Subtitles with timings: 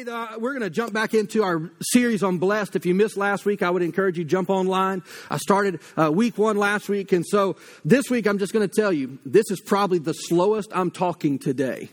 [0.00, 2.74] Hey, uh, we're going to jump back into our series on blessed.
[2.74, 5.02] If you missed last week, I would encourage you jump online.
[5.28, 8.74] I started uh, week one last week, and so this week I'm just going to
[8.74, 11.90] tell you this is probably the slowest I'm talking today.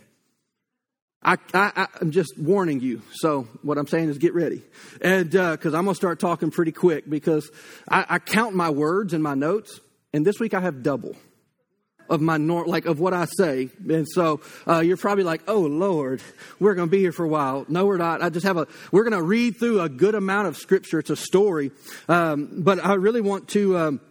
[1.21, 3.01] I, I, am just warning you.
[3.11, 4.61] So what I'm saying is get ready,
[5.01, 7.49] and because uh, I'm going to start talking pretty quick because
[7.89, 9.81] I, I count my words and my notes,
[10.13, 11.17] and this week I have double
[12.09, 13.69] of my norm, like of what I say.
[13.87, 16.21] And so uh, you're probably like, "Oh Lord,
[16.59, 18.21] we're going to be here for a while." No, we're not.
[18.21, 18.67] I just have a.
[18.91, 20.99] We're going to read through a good amount of scripture.
[20.99, 21.71] It's a story,
[22.07, 24.01] um, but I really want to um,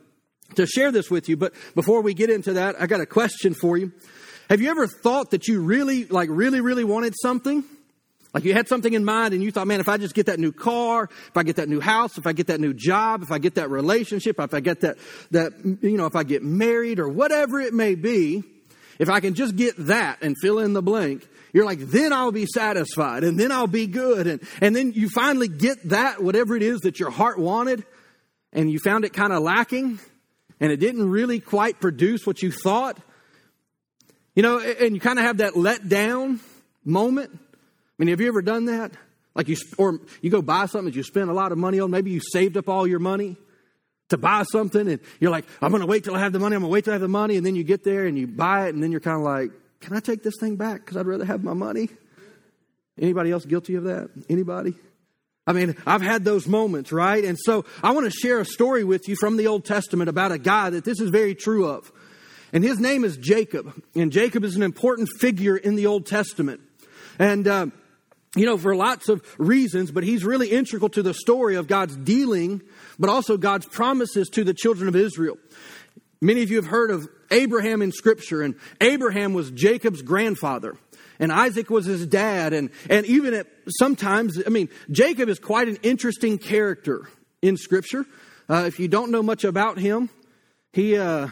[0.54, 1.36] to share this with you.
[1.36, 3.92] But before we get into that, I got a question for you.
[4.48, 7.64] Have you ever thought that you really, like, really, really wanted something?
[8.36, 10.38] Like you had something in mind and you thought, man, if I just get that
[10.38, 13.32] new car, if I get that new house, if I get that new job, if
[13.32, 14.98] I get that relationship, if I get that,
[15.30, 18.44] that, you know, if I get married or whatever it may be,
[18.98, 22.30] if I can just get that and fill in the blank, you're like, then I'll
[22.30, 24.26] be satisfied and then I'll be good.
[24.26, 27.86] And, and then you finally get that, whatever it is that your heart wanted,
[28.52, 29.98] and you found it kind of lacking
[30.60, 32.98] and it didn't really quite produce what you thought.
[34.34, 36.40] You know, and you kind of have that let down
[36.84, 37.45] moment.
[37.98, 38.92] I mean, have you ever done that?
[39.34, 41.90] Like you, or you go buy something that you spend a lot of money on.
[41.90, 43.36] Maybe you saved up all your money
[44.08, 46.56] to buy something, and you're like, I'm going to wait till I have the money.
[46.56, 48.18] I'm going to wait till I have the money, and then you get there and
[48.18, 50.84] you buy it, and then you're kind of like, Can I take this thing back?
[50.84, 51.88] Because I'd rather have my money.
[52.98, 54.08] Anybody else guilty of that?
[54.28, 54.74] Anybody?
[55.46, 57.24] I mean, I've had those moments, right?
[57.24, 60.32] And so I want to share a story with you from the Old Testament about
[60.32, 61.92] a guy that this is very true of.
[62.52, 63.80] And his name is Jacob.
[63.94, 66.62] And Jacob is an important figure in the Old Testament.
[67.18, 67.66] And, uh,
[68.36, 71.96] you know, for lots of reasons, but he's really integral to the story of God's
[71.96, 72.62] dealing,
[72.98, 75.38] but also God's promises to the children of Israel.
[76.20, 80.76] Many of you have heard of Abraham in Scripture, and Abraham was Jacob's grandfather,
[81.18, 85.68] and Isaac was his dad, and, and even at sometimes, I mean, Jacob is quite
[85.68, 87.08] an interesting character
[87.40, 88.04] in Scripture.
[88.48, 90.10] Uh, if you don't know much about him,
[90.72, 91.28] he uh,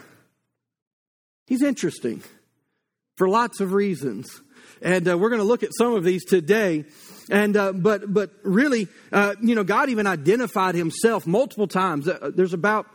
[1.46, 2.22] he's interesting
[3.16, 4.40] for lots of reasons
[4.84, 6.84] and uh, we're going to look at some of these today.
[7.30, 12.06] And uh, but but really, uh, you know, God even identified Himself multiple times.
[12.06, 12.86] Uh, there's about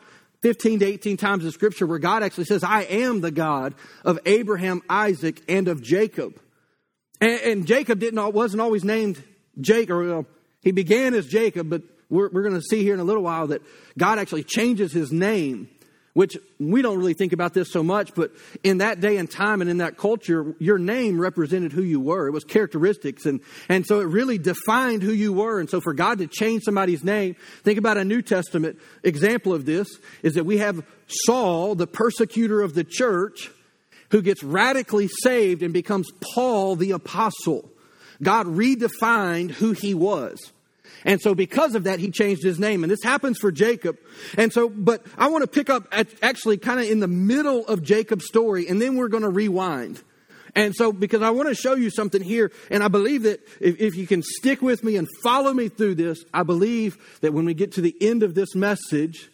[0.44, 3.74] 15 to 18 times in Scripture where God actually says, "I am the God
[4.06, 6.40] of Abraham, Isaac, and of Jacob."
[7.20, 9.22] And, and Jacob didn't wasn't always named
[9.60, 9.98] Jacob.
[9.98, 10.26] Or,
[10.62, 13.48] he began as Jacob, but we're, we're going to see here in a little while
[13.48, 13.62] that
[13.98, 15.70] God actually changes his name
[16.14, 18.32] which we don't really think about this so much, but
[18.64, 22.28] in that day and time and in that culture, your name represented who you were.
[22.28, 23.26] It was characteristics.
[23.26, 25.60] And, and so it really defined who you were.
[25.60, 29.66] And so for God to change somebody's name, think about a New Testament example of
[29.66, 29.88] this
[30.24, 33.52] is that we have Saul, the persecutor of the church,
[34.12, 37.70] who gets radically saved and becomes Paul the apostle.
[38.22, 40.52] God redefined who he was.
[41.06, 42.84] And so because of that, he changed his name.
[42.84, 43.98] And this happens for Jacob.
[44.38, 47.66] And so, but I want to pick up at, actually kind of in the middle
[47.68, 50.02] of Jacob's story, and then we're going to rewind.
[50.56, 53.80] And so, because I want to show you something here, and I believe that if,
[53.80, 57.46] if, you can stick with me and follow me through this, I believe that when
[57.46, 59.30] we get to the end of this message,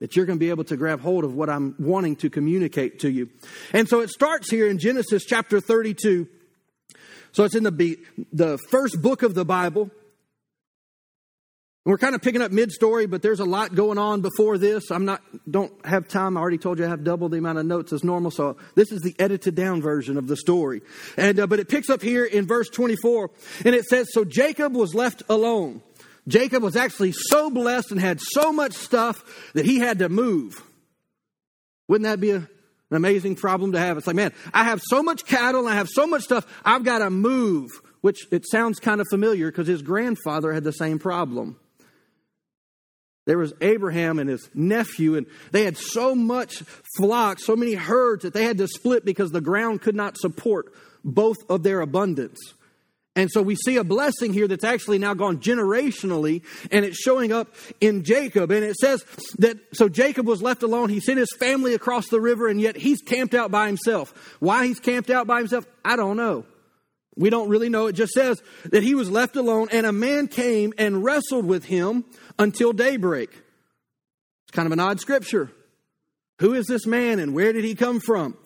[0.00, 3.00] that you're going to be able to grab hold of what I'm wanting to communicate
[3.00, 3.30] to you.
[3.72, 6.26] And so it starts here in Genesis chapter 32.
[7.32, 7.98] So it's in the,
[8.32, 9.90] the first book of the Bible.
[11.86, 14.90] We're kind of picking up mid-story, but there's a lot going on before this.
[14.90, 16.36] I'm not, don't have time.
[16.36, 18.92] I already told you I have double the amount of notes as normal, so this
[18.92, 20.82] is the edited down version of the story.
[21.16, 23.30] And, uh, but it picks up here in verse 24,
[23.64, 25.80] and it says, So Jacob was left alone.
[26.28, 30.62] Jacob was actually so blessed and had so much stuff that he had to move.
[31.88, 32.48] Wouldn't that be a, an
[32.90, 33.96] amazing problem to have?
[33.96, 36.84] It's like, man, I have so much cattle and I have so much stuff, I've
[36.84, 37.70] got to move.
[38.02, 41.58] Which it sounds kind of familiar because his grandfather had the same problem.
[43.30, 46.64] There was Abraham and his nephew, and they had so much
[46.96, 50.74] flock, so many herds that they had to split because the ground could not support
[51.04, 52.40] both of their abundance.
[53.14, 56.42] And so we see a blessing here that's actually now gone generationally,
[56.72, 58.50] and it's showing up in Jacob.
[58.50, 59.04] And it says
[59.38, 60.88] that so Jacob was left alone.
[60.88, 64.12] He sent his family across the river, and yet he's camped out by himself.
[64.40, 66.46] Why he's camped out by himself, I don't know.
[67.16, 67.86] We don't really know.
[67.86, 71.64] It just says that he was left alone, and a man came and wrestled with
[71.64, 72.04] him
[72.38, 73.30] until daybreak.
[73.30, 75.50] It's kind of an odd scripture.
[76.40, 78.36] Who is this man and where did he come from?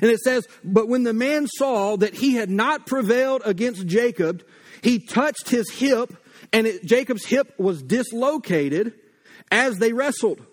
[0.00, 4.44] And it says, But when the man saw that he had not prevailed against Jacob,
[4.82, 6.12] he touched his hip,
[6.52, 8.94] and it, Jacob's hip was dislocated
[9.50, 10.44] as they wrestled.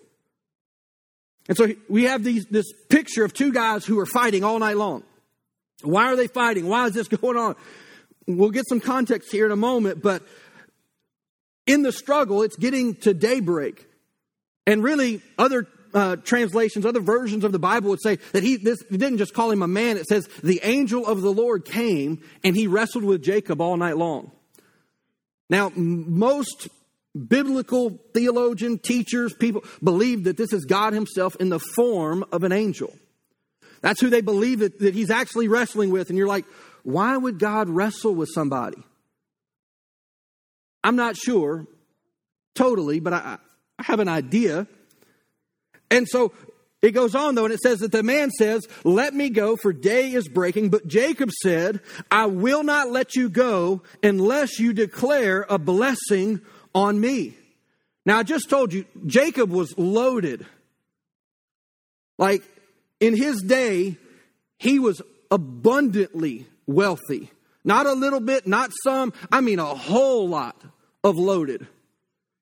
[1.47, 4.77] And so we have these, this picture of two guys who are fighting all night
[4.77, 5.03] long.
[5.83, 6.67] Why are they fighting?
[6.67, 7.55] Why is this going on?
[8.27, 10.23] we'll get some context here in a moment, but
[11.65, 13.87] in the struggle, it's getting to daybreak.
[14.67, 18.83] And really, other uh, translations, other versions of the Bible would say that he, this,
[18.89, 19.97] didn't just call him a man.
[19.97, 23.97] It says the angel of the Lord came and he wrestled with Jacob all night
[23.97, 24.31] long.
[25.49, 26.69] Now, most
[27.27, 32.53] biblical theologian, teachers, people believe that this is God himself in the form of an
[32.53, 32.93] angel.
[33.81, 36.09] That's who they believe that, that he's actually wrestling with.
[36.09, 36.45] And you're like,
[36.83, 38.83] why would God wrestle with somebody?
[40.83, 41.67] I'm not sure
[42.55, 43.37] totally, but I,
[43.79, 44.67] I have an idea.
[45.89, 46.31] And so
[46.81, 49.71] it goes on though, and it says that the man says, Let me go, for
[49.71, 50.69] day is breaking.
[50.69, 56.41] But Jacob said, I will not let you go unless you declare a blessing
[56.73, 57.35] on me.
[58.03, 60.45] Now, I just told you, Jacob was loaded.
[62.17, 62.43] Like
[63.01, 63.97] in his day,
[64.57, 67.29] he was abundantly wealthy.
[67.65, 70.55] Not a little bit, not some, I mean a whole lot
[71.03, 71.67] of loaded.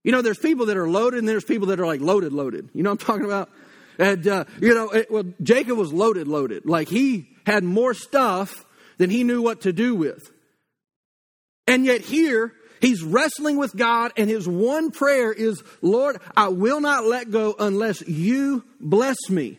[0.03, 2.69] You know, there's people that are loaded and there's people that are like loaded, loaded.
[2.73, 3.49] You know what I'm talking about?
[3.97, 6.65] And, uh, you know, it, well, Jacob was loaded, loaded.
[6.65, 8.65] Like he had more stuff
[8.97, 10.31] than he knew what to do with.
[11.67, 16.81] And yet here, he's wrestling with God and his one prayer is, Lord, I will
[16.81, 19.57] not let go unless you bless me.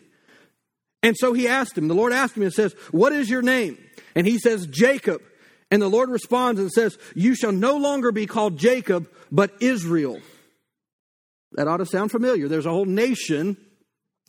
[1.02, 3.78] And so he asked him, the Lord asked him and says, What is your name?
[4.14, 5.22] And he says, Jacob.
[5.70, 10.20] And the Lord responds and says, You shall no longer be called Jacob, but Israel.
[11.52, 12.48] That ought to sound familiar.
[12.48, 13.56] There's a whole nation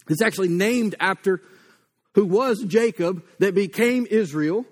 [0.07, 1.41] that's actually named after
[2.15, 4.65] who was Jacob that became Israel.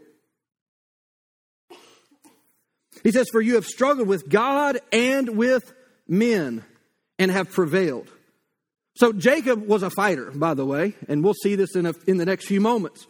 [3.03, 5.73] He says, For you have struggled with God and with
[6.07, 6.65] men
[7.17, 8.09] and have prevailed.
[8.99, 12.17] So Jacob was a fighter, by the way, and we'll see this in, a, in
[12.17, 13.07] the next few moments.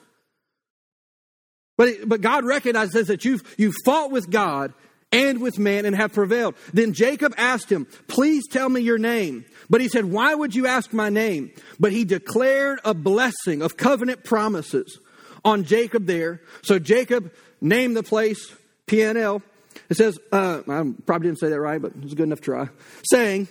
[1.78, 4.72] But, but God recognizes that you've, you've fought with God
[5.12, 6.54] and with man and have prevailed.
[6.74, 9.46] Then Jacob asked him, Please tell me your name.
[9.68, 11.52] But he said, Why would you ask my name?
[11.80, 15.00] But he declared a blessing of covenant promises
[15.44, 16.42] on Jacob there.
[16.62, 18.54] So Jacob named the place
[18.86, 19.42] Peniel.
[19.90, 22.42] It says, uh, I probably didn't say that right, but it was a good enough
[22.42, 22.70] try.
[23.10, 23.48] Saying,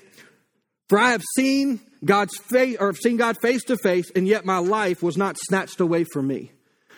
[0.89, 4.45] For I have seen God's face, or have seen God face to face, and yet
[4.45, 6.53] my life was not snatched away from me.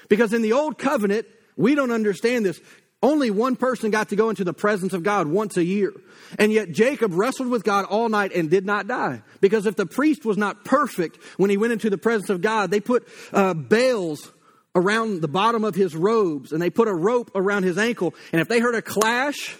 [0.08, 1.26] Because in the old covenant,
[1.56, 2.60] we don't understand this.
[3.02, 5.92] Only one person got to go into the presence of God once a year.
[6.38, 9.22] And yet Jacob wrestled with God all night and did not die.
[9.40, 12.70] Because if the priest was not perfect when he went into the presence of God,
[12.70, 14.30] they put uh, bales
[14.74, 18.14] around the bottom of his robes and they put a rope around his ankle.
[18.32, 19.56] And if they heard a clash,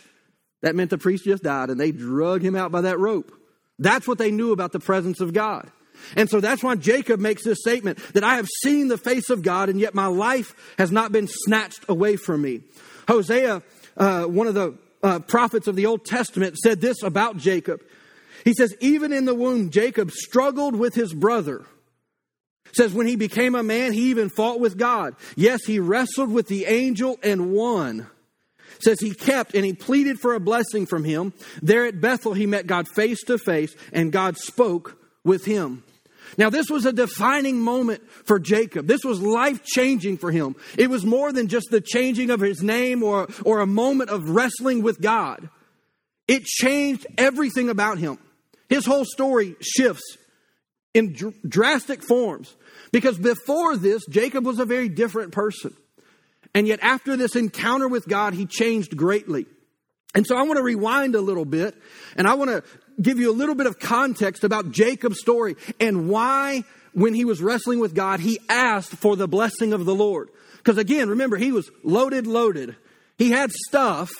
[0.60, 3.32] that meant the priest just died and they drug him out by that rope.
[3.80, 5.68] That's what they knew about the presence of God.
[6.14, 9.42] And so that's why Jacob makes this statement that I have seen the face of
[9.42, 12.60] God and yet my life has not been snatched away from me.
[13.08, 13.62] Hosea,
[13.96, 17.82] uh, one of the uh, prophets of the Old Testament, said this about Jacob.
[18.44, 21.64] He says, even in the womb, Jacob struggled with his brother.
[22.72, 25.16] Says when he became a man, he even fought with God.
[25.36, 28.06] Yes, he wrestled with the angel and won
[28.82, 31.32] says he kept and he pleaded for a blessing from him.
[31.62, 35.82] There at Bethel, he met God face to face and God spoke with him.
[36.38, 38.86] Now, this was a defining moment for Jacob.
[38.86, 40.54] This was life changing for him.
[40.78, 44.28] It was more than just the changing of his name or, or a moment of
[44.30, 45.48] wrestling with God.
[46.28, 48.18] It changed everything about him.
[48.68, 50.16] His whole story shifts
[50.94, 52.54] in dr- drastic forms
[52.92, 55.74] because before this, Jacob was a very different person.
[56.54, 59.46] And yet, after this encounter with God, he changed greatly.
[60.14, 61.76] And so I want to rewind a little bit
[62.16, 62.64] and I want to
[63.00, 67.40] give you a little bit of context about Jacob's story and why, when he was
[67.40, 70.28] wrestling with God, he asked for the blessing of the Lord.
[70.56, 72.76] Because again, remember, he was loaded, loaded.
[73.16, 74.10] He had stuff,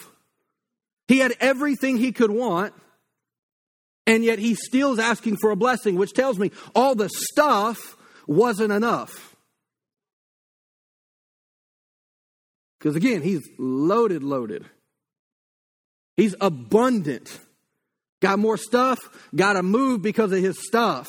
[1.09, 2.75] he had everything he could want,
[4.07, 7.97] and yet he still is asking for a blessing, which tells me all the stuff
[8.27, 9.30] wasn't enough.
[12.81, 14.65] Because again, he's loaded, loaded.
[16.17, 17.39] He's abundant.
[18.21, 18.99] Got more stuff,
[19.35, 21.09] got to move because of his stuff.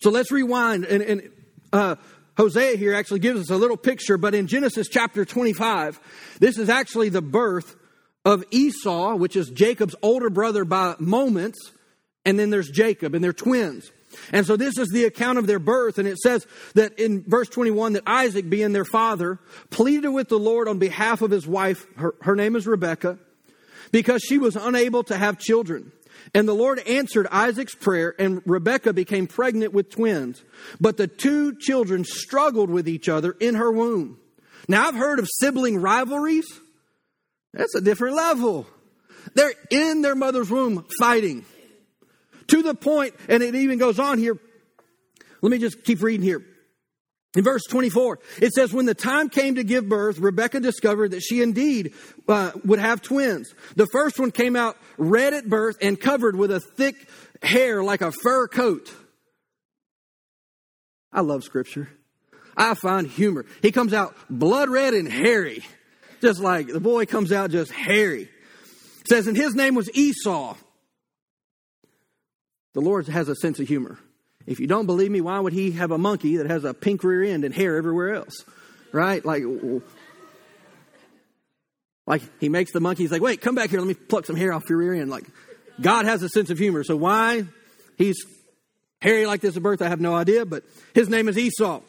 [0.00, 0.84] So let's rewind.
[0.84, 1.30] And, and
[1.72, 1.96] uh,
[2.36, 6.00] Hosea here actually gives us a little picture, but in Genesis chapter 25,
[6.40, 7.76] this is actually the birth
[8.24, 11.72] of Esau, which is Jacob's older brother by moments,
[12.24, 13.90] and then there's Jacob, and they're twins.
[14.32, 15.98] And so this is the account of their birth.
[15.98, 19.38] And it says that in verse 21 that Isaac, being their father,
[19.70, 21.86] pleaded with the Lord on behalf of his wife.
[21.96, 23.18] Her, her name is Rebekah
[23.90, 25.92] because she was unable to have children.
[26.34, 30.42] And the Lord answered Isaac's prayer and Rebekah became pregnant with twins.
[30.80, 34.18] But the two children struggled with each other in her womb.
[34.68, 36.46] Now, I've heard of sibling rivalries.
[37.52, 38.66] That's a different level.
[39.34, 41.44] They're in their mother's womb fighting
[42.48, 44.38] to the point, and it even goes on here.
[45.40, 46.42] Let me just keep reading here.
[47.34, 51.20] In verse 24, it says, When the time came to give birth, Rebecca discovered that
[51.20, 51.94] she indeed
[52.28, 53.54] uh, would have twins.
[53.74, 57.08] The first one came out red at birth and covered with a thick
[57.42, 58.92] hair like a fur coat.
[61.10, 61.88] I love scripture.
[62.54, 63.46] I find humor.
[63.62, 65.64] He comes out blood red and hairy.
[66.20, 68.28] Just like the boy comes out just hairy.
[69.00, 70.54] It says, and his name was Esau.
[72.74, 73.98] The Lord has a sense of humor.
[74.46, 77.04] If you don't believe me, why would he have a monkey that has a pink
[77.04, 78.44] rear end and hair everywhere else?
[78.92, 79.24] Right?
[79.24, 79.44] Like,
[82.06, 84.36] like he makes the monkey, he's like, wait, come back here, let me pluck some
[84.36, 85.10] hair off your rear end.
[85.10, 85.24] Like,
[85.80, 86.82] God has a sense of humor.
[86.84, 87.44] So why
[87.96, 88.24] he's
[89.00, 90.64] hairy like this at birth, I have no idea, but
[90.94, 91.80] his name is Esau.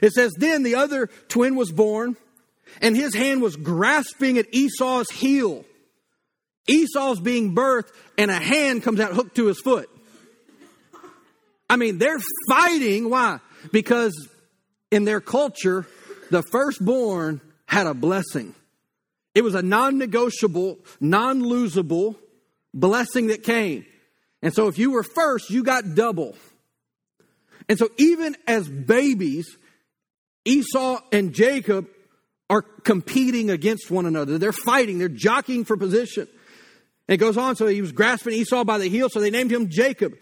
[0.00, 2.16] It says, then the other twin was born,
[2.80, 5.64] and his hand was grasping at Esau's heel.
[6.66, 9.90] Esau's being birthed, and a hand comes out hooked to his foot.
[11.70, 13.08] I mean, they're fighting.
[13.08, 13.38] Why?
[13.72, 14.28] Because
[14.90, 15.86] in their culture,
[16.30, 18.54] the firstborn had a blessing.
[19.34, 22.16] It was a non negotiable, non losable
[22.74, 23.86] blessing that came.
[24.42, 26.34] And so if you were first, you got double.
[27.68, 29.56] And so even as babies,
[30.44, 31.86] Esau and Jacob
[32.48, 34.38] are competing against one another.
[34.38, 36.26] They're fighting, they're jockeying for position.
[37.06, 39.68] It goes on, so he was grasping Esau by the heel, so they named him
[39.68, 40.14] Jacob.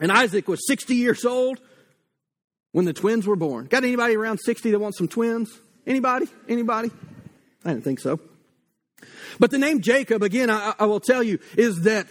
[0.00, 1.60] And Isaac was 60 years old
[2.72, 3.66] when the twins were born.
[3.66, 5.50] Got anybody around 60 that wants some twins?
[5.86, 6.26] Anybody?
[6.48, 6.90] Anybody?
[7.64, 8.20] I didn't think so.
[9.38, 12.06] But the name Jacob, again, I, I will tell you, is that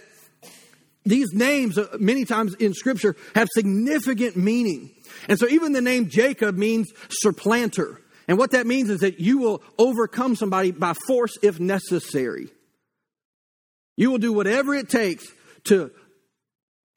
[1.04, 4.90] these names, uh, many times in Scripture, have significant meaning.
[5.28, 8.00] And so even the name Jacob means supplanter.
[8.26, 12.50] And what that means is that you will overcome somebody by force if necessary.
[13.96, 15.26] You will do whatever it takes
[15.64, 15.90] to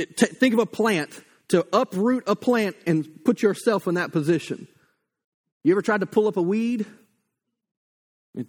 [0.05, 1.09] T- think of a plant,
[1.49, 4.67] to uproot a plant and put yourself in that position.
[5.63, 6.85] You ever tried to pull up a weed?
[8.33, 8.47] It,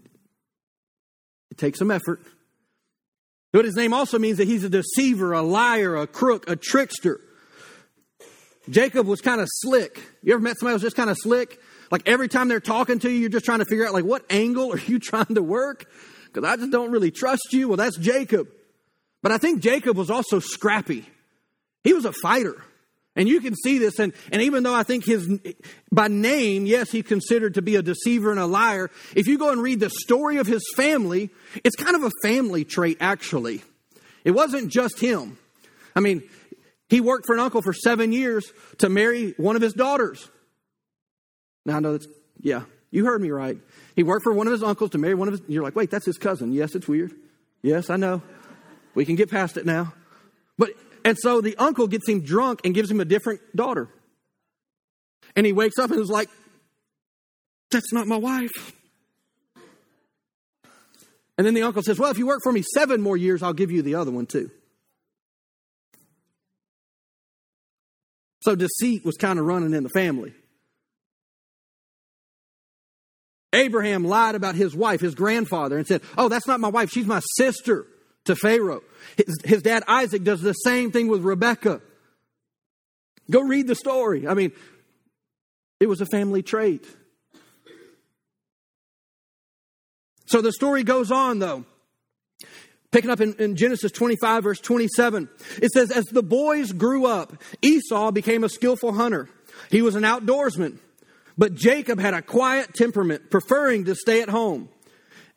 [1.51, 2.21] it takes some effort.
[3.53, 7.21] But his name also means that he's a deceiver, a liar, a crook, a trickster.
[8.71, 10.01] Jacob was kind of slick.
[10.23, 11.61] You ever met somebody who was just kind of slick?
[11.91, 14.25] Like every time they're talking to you, you're just trying to figure out like what
[14.31, 15.91] angle are you trying to work?
[16.33, 17.69] Because I just don't really trust you.
[17.69, 18.49] Well, that's Jacob.
[19.23, 21.07] But I think Jacob was also scrappy.
[21.85, 22.63] He was a fighter.
[23.15, 25.29] And you can see this, and, and even though I think his,
[25.91, 29.51] by name, yes, he's considered to be a deceiver and a liar, if you go
[29.51, 31.29] and read the story of his family,
[31.63, 33.63] it's kind of a family trait, actually.
[34.25, 35.37] It wasn't just him.
[35.95, 36.23] I mean,
[36.89, 40.31] he worked for an uncle for seven years to marry one of his daughters.
[41.67, 42.07] Now, I know that's,
[42.41, 43.59] yeah, you heard me right.
[43.95, 45.91] He worked for one of his uncles to marry one of his, you're like, wait,
[45.91, 46.53] that's his cousin.
[46.53, 47.13] Yes, it's weird.
[47.61, 48.23] Yes, I know.
[48.95, 49.93] We can get past it now.
[50.57, 50.71] But
[51.05, 53.89] and so the uncle gets him drunk and gives him a different daughter.
[55.35, 56.29] And he wakes up and is like,
[57.71, 58.73] That's not my wife.
[61.39, 63.53] And then the uncle says, Well, if you work for me seven more years, I'll
[63.53, 64.51] give you the other one too.
[68.43, 70.35] So deceit was kind of running in the family.
[73.53, 77.07] Abraham lied about his wife, his grandfather, and said, Oh, that's not my wife, she's
[77.07, 77.87] my sister
[78.25, 78.83] to Pharaoh.
[79.17, 81.81] His, his dad Isaac does the same thing with Rebekah.
[83.31, 84.27] Go read the story.
[84.27, 84.53] I mean,
[85.81, 86.87] it was a family trait.
[90.27, 91.65] So the story goes on, though.
[92.91, 95.29] Picking up in, in, Genesis 25, verse 27,
[95.63, 99.29] it says, As the boys grew up, Esau became a skillful hunter.
[99.71, 100.79] He was an outdoorsman.
[101.39, 104.69] But Jacob had a quiet temperament, preferring to stay at home.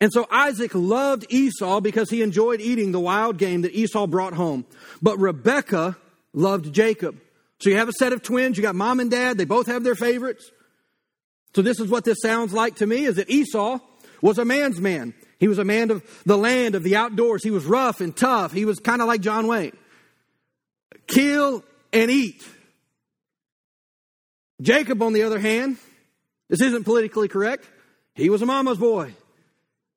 [0.02, 4.34] And so Isaac loved Esau because he enjoyed eating the wild game that Esau brought
[4.34, 4.66] home.
[5.02, 5.98] But Rebekah
[6.34, 7.18] loved Jacob.
[7.60, 9.84] So you have a set of twins, you got mom and dad, they both have
[9.84, 10.52] their favorites.
[11.56, 13.80] So this is what this sounds like to me is that Esau
[14.22, 15.14] was a man's man.
[15.40, 17.44] He was a man of the land, of the outdoors.
[17.44, 18.52] He was rough and tough.
[18.52, 19.75] He was kind of like John Wayne.
[21.08, 22.46] Kill and eat.
[24.62, 25.78] Jacob, on the other hand,
[26.50, 27.66] this isn't politically correct.
[28.16, 29.14] He was a mama's boy.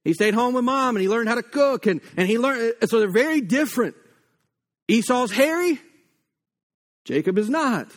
[0.04, 2.74] He stayed home with mom and he learned how to cook and, and he learned,
[2.86, 3.94] so they're very different.
[4.88, 5.78] Esau's hairy,
[7.04, 7.90] Jacob is not.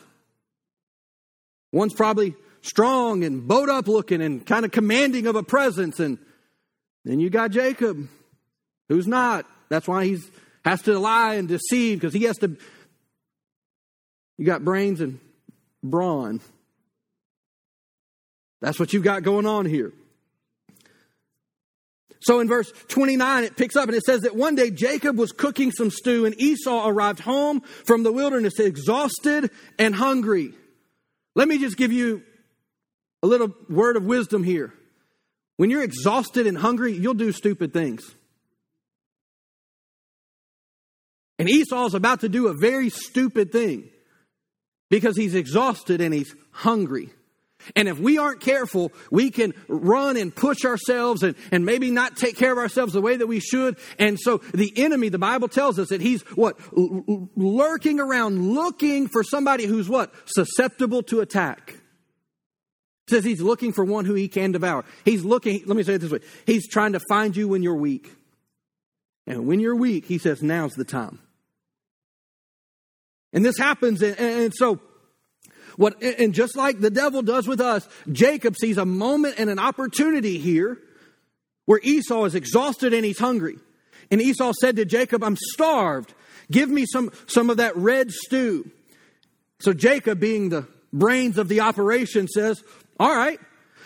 [1.72, 6.00] One's probably strong and bowed up looking and kind of commanding of a presence.
[6.00, 6.17] And
[7.05, 8.08] then you got Jacob,
[8.89, 9.46] who's not.
[9.70, 10.20] That's why he
[10.65, 12.58] has to lie and deceive because he has to.
[14.38, 15.20] You got brains and
[15.84, 16.41] brawn.
[18.62, 19.93] That's what you've got going on here.
[22.21, 25.31] So in verse 29, it picks up and it says that one day Jacob was
[25.31, 29.49] cooking some stew and Esau arrived home from the wilderness exhausted
[29.79, 30.53] and hungry.
[31.35, 32.23] Let me just give you
[33.23, 34.73] a little word of wisdom here.
[35.57, 38.03] When you're exhausted and hungry, you'll do stupid things.
[41.39, 43.89] And Esau's about to do a very stupid thing
[44.91, 47.09] because he's exhausted and he's hungry.
[47.75, 52.18] And if we aren't careful, we can run and push ourselves and, and maybe not
[52.18, 53.77] take care of ourselves the way that we should.
[54.00, 56.58] And so the enemy, the Bible tells us that he's what?
[57.36, 60.13] Lurking around looking for somebody who's what?
[60.25, 61.77] Susceptible to attack.
[63.10, 64.86] Says he's looking for one who he can devour.
[65.03, 66.20] He's looking, let me say it this way.
[66.46, 68.10] He's trying to find you when you're weak.
[69.27, 71.20] And when you're weak, he says, now's the time.
[73.34, 74.80] And this happens, and, and so
[75.81, 79.57] what, and just like the devil does with us, Jacob sees a moment and an
[79.57, 80.77] opportunity here
[81.65, 83.57] where Esau is exhausted and he's hungry.
[84.11, 86.13] And Esau said to Jacob, I'm starved.
[86.51, 88.69] Give me some, some of that red stew.
[89.59, 92.63] So Jacob, being the brains of the operation, says,
[93.00, 93.39] All right,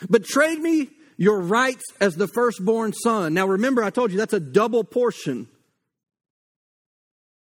[0.09, 3.33] but trade me your rights as the firstborn son.
[3.33, 5.47] Now remember, I told you that's a double portion.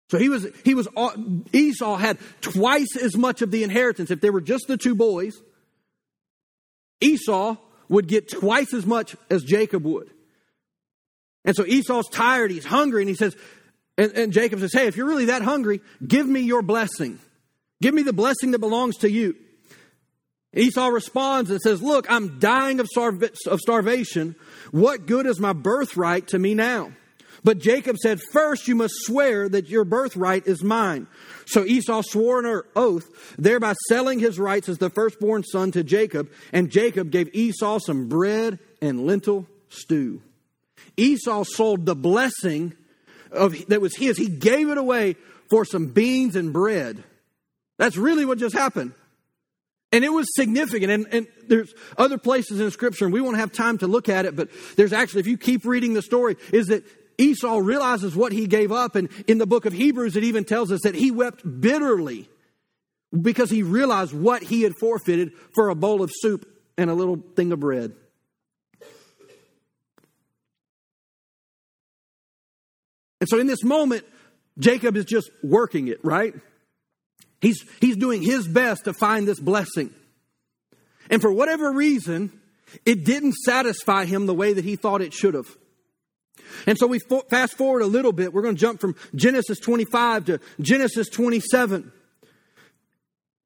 [0.10, 1.12] So he was, he was, uh,
[1.52, 4.12] Esau had twice as much of the inheritance.
[4.12, 5.34] If there were just the two boys,
[7.02, 7.58] Esau
[7.90, 10.10] would get twice as much as Jacob would.
[11.44, 13.36] And so Esau's tired, he's hungry, and he says,
[13.98, 17.20] and, and Jacob says, Hey, if you're really that hungry, give me your blessing.
[17.82, 19.36] Give me the blessing that belongs to you.
[20.54, 24.36] Esau responds and says, Look, I'm dying of, of starvation.
[24.72, 26.92] What good is my birthright to me now?
[27.46, 31.06] But Jacob said, First, you must swear that your birthright is mine.
[31.46, 36.32] So Esau swore an oath, thereby selling his rights as the firstborn son to Jacob.
[36.52, 40.24] And Jacob gave Esau some bread and lentil stew.
[40.98, 42.74] Esau sold the blessing
[43.32, 44.18] of, that was his.
[44.18, 45.16] He gave it away
[45.48, 47.04] for some beans and bread.
[47.78, 48.94] That's really what just happened.
[49.92, 50.92] And it was significant.
[50.92, 54.26] And, and, there's other places in Scripture, and we won't have time to look at
[54.26, 56.84] it, but there's actually, if you keep reading the story, is that
[57.18, 58.96] Esau realizes what he gave up.
[58.96, 62.30] And in the book of Hebrews, it even tells us that he wept bitterly
[63.20, 66.48] because he realized what he had forfeited for a bowl of soup
[66.78, 67.94] and a little thing of bread.
[73.22, 74.06] And so in this moment,
[74.60, 76.34] Jacob is just working it, right?
[77.42, 79.94] He's, he's doing his best to find this blessing.
[81.10, 82.32] And for whatever reason,
[82.86, 85.48] it didn't satisfy him the way that he thought it should have.
[86.66, 88.34] And so we fast forward a little bit.
[88.34, 91.92] We're going to jump from Genesis 25 to Genesis 27.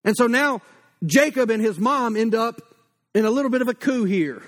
[0.04, 0.62] And so now
[1.06, 2.62] Jacob and his mom end up
[3.14, 4.42] in a little bit of a coup here.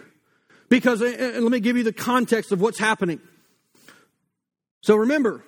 [0.69, 3.19] Because, and let me give you the context of what's happening.
[4.83, 5.43] So remember,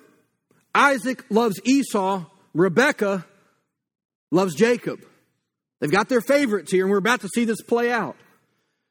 [0.74, 3.24] Isaac loves Esau, Rebekah
[4.30, 5.00] loves Jacob.
[5.80, 8.16] They've got their favorites here, and we're about to see this play out.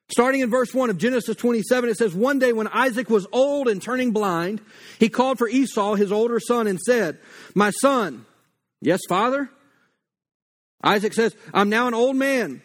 [0.10, 3.68] Starting in verse 1 of Genesis 27, it says, One day when Isaac was old
[3.68, 4.62] and turning blind,
[5.00, 7.20] he called for Esau, his older son, and said,
[7.56, 8.26] My son,
[8.82, 9.50] yes, father?
[10.84, 12.62] Isaac says, I'm now an old man,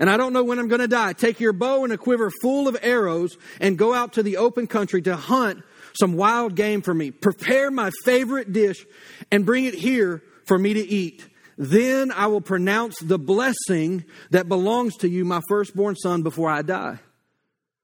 [0.00, 1.12] and I don't know when I'm going to die.
[1.12, 4.66] Take your bow and a quiver full of arrows and go out to the open
[4.66, 5.62] country to hunt
[5.94, 7.10] some wild game for me.
[7.10, 8.84] Prepare my favorite dish
[9.30, 11.28] and bring it here for me to eat.
[11.58, 16.62] Then I will pronounce the blessing that belongs to you, my firstborn son, before I
[16.62, 16.98] die.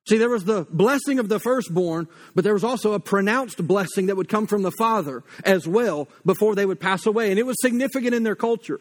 [0.09, 4.07] See, there was the blessing of the firstborn, but there was also a pronounced blessing
[4.07, 7.29] that would come from the father as well before they would pass away.
[7.31, 8.81] And it was significant in their culture.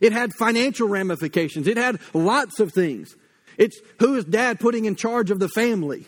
[0.00, 3.14] It had financial ramifications, it had lots of things.
[3.58, 6.06] It's who is dad putting in charge of the family.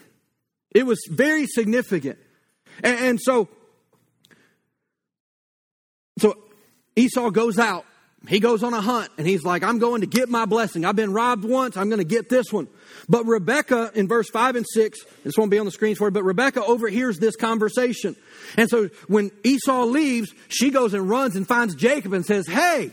[0.73, 2.17] It was very significant.
[2.83, 3.47] And, and so,
[6.17, 6.35] so
[6.95, 7.85] Esau goes out
[8.27, 10.85] he goes on a hunt and he's like, I'm going to get my blessing.
[10.85, 11.77] I've been robbed once.
[11.77, 12.67] I'm going to get this one.
[13.07, 16.11] But Rebecca in verse five and six, this won't be on the screens for you,
[16.11, 18.15] but Rebecca overhears this conversation.
[18.57, 22.91] And so when Esau leaves, she goes and runs and finds Jacob and says, Hey,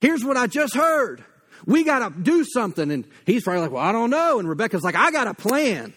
[0.00, 1.24] here's what I just heard.
[1.66, 2.90] We got to do something.
[2.90, 4.38] And he's probably like, Well, I don't know.
[4.38, 5.92] And Rebecca's like, I got a plan.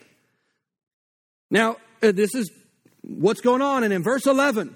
[1.51, 2.51] Now, uh, this is
[3.01, 3.83] what's going on.
[3.83, 4.75] And in verse 11,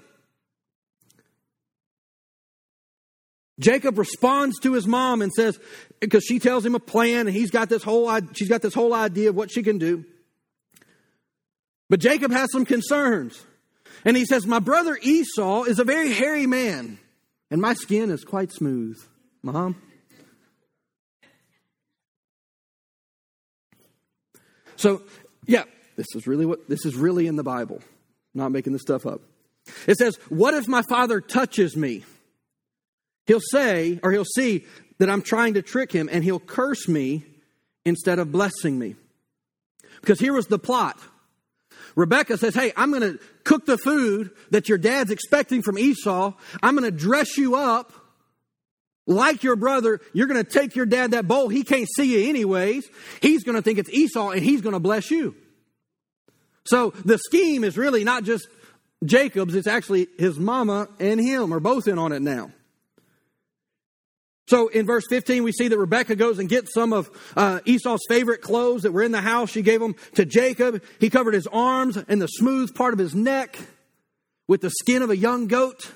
[3.58, 5.58] Jacob responds to his mom and says,
[6.00, 8.92] because she tells him a plan and he's got this whole, she's got this whole
[8.92, 10.04] idea of what she can do.
[11.88, 13.44] But Jacob has some concerns.
[14.04, 16.98] And he says, My brother Esau is a very hairy man,
[17.50, 18.98] and my skin is quite smooth.
[19.42, 19.80] Mom?
[24.76, 25.02] So,
[25.46, 25.64] yeah,
[25.96, 27.76] this is really what this is really in the Bible.
[27.76, 29.20] I'm not making this stuff up.
[29.86, 32.04] It says, What if my father touches me?
[33.26, 34.64] He'll say, or he'll see
[34.98, 37.24] that I'm trying to trick him, and he'll curse me
[37.84, 38.96] instead of blessing me.
[40.00, 40.98] Because here was the plot.
[41.96, 46.32] Rebecca says, Hey, I'm going to cook the food that your dad's expecting from Esau.
[46.62, 47.92] I'm going to dress you up
[49.06, 50.00] like your brother.
[50.12, 51.48] You're going to take your dad that bowl.
[51.48, 52.86] He can't see you anyways.
[53.20, 55.36] He's going to think it's Esau and he's going to bless you.
[56.66, 58.48] So the scheme is really not just
[59.04, 62.50] Jacob's, it's actually his mama and him are both in on it now.
[64.46, 68.04] So in verse 15, we see that Rebecca goes and gets some of uh, Esau's
[68.08, 69.50] favorite clothes that were in the house.
[69.50, 70.82] She gave them to Jacob.
[71.00, 73.58] He covered his arms and the smooth part of his neck
[74.46, 75.90] with the skin of a young goat.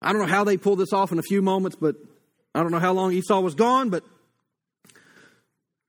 [0.00, 1.96] I don't know how they pulled this off in a few moments, but
[2.54, 4.04] I don't know how long Esau was gone, but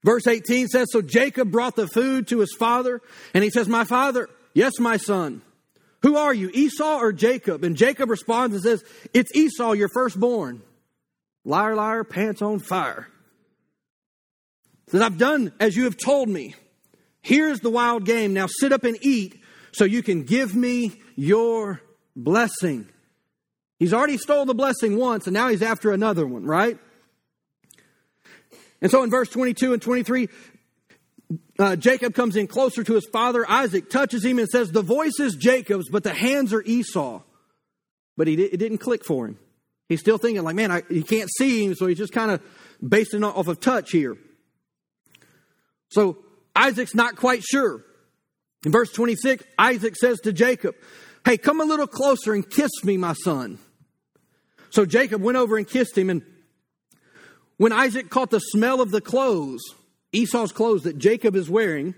[0.03, 2.99] verse 18 says So Jacob brought the food to his father,
[3.35, 5.43] and he says, My father, yes, my son.
[6.07, 7.65] Who are you, Esau or Jacob?
[7.65, 8.81] And Jacob responds and says,
[9.13, 10.61] It's Esau, your firstborn.
[11.43, 13.09] Liar, liar, pants on fire.
[14.87, 16.55] Says, I've done as you have told me.
[17.19, 18.33] Here's the wild game.
[18.33, 19.41] Now sit up and eat
[19.73, 21.81] so you can give me your
[22.15, 22.87] blessing.
[23.77, 26.79] He's already stole the blessing once, and now he's after another one, right?
[28.81, 30.29] And so in verse 22 and 23,
[31.59, 33.49] uh, Jacob comes in closer to his father.
[33.49, 37.21] Isaac touches him and says, The voice is Jacob's, but the hands are Esau.
[38.15, 39.37] But he it didn't click for him.
[39.89, 42.41] He's still thinking, like, man, I, he can't see him, so he's just kind of
[42.85, 44.17] basing off of touch here.
[45.89, 46.17] So
[46.55, 47.83] Isaac's not quite sure.
[48.65, 50.75] In verse 26, Isaac says to Jacob,
[51.23, 53.59] Hey, come a little closer and kiss me, my son.
[54.69, 56.09] So Jacob went over and kissed him.
[56.09, 56.23] And
[57.57, 59.61] when Isaac caught the smell of the clothes,
[60.11, 61.93] Esau's clothes that Jacob is wearing,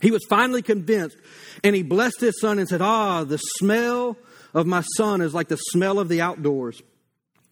[0.00, 1.16] he was finally convinced
[1.64, 4.16] and he blessed his son and said, Ah, the smell
[4.54, 6.80] of my son is like the smell of the outdoors,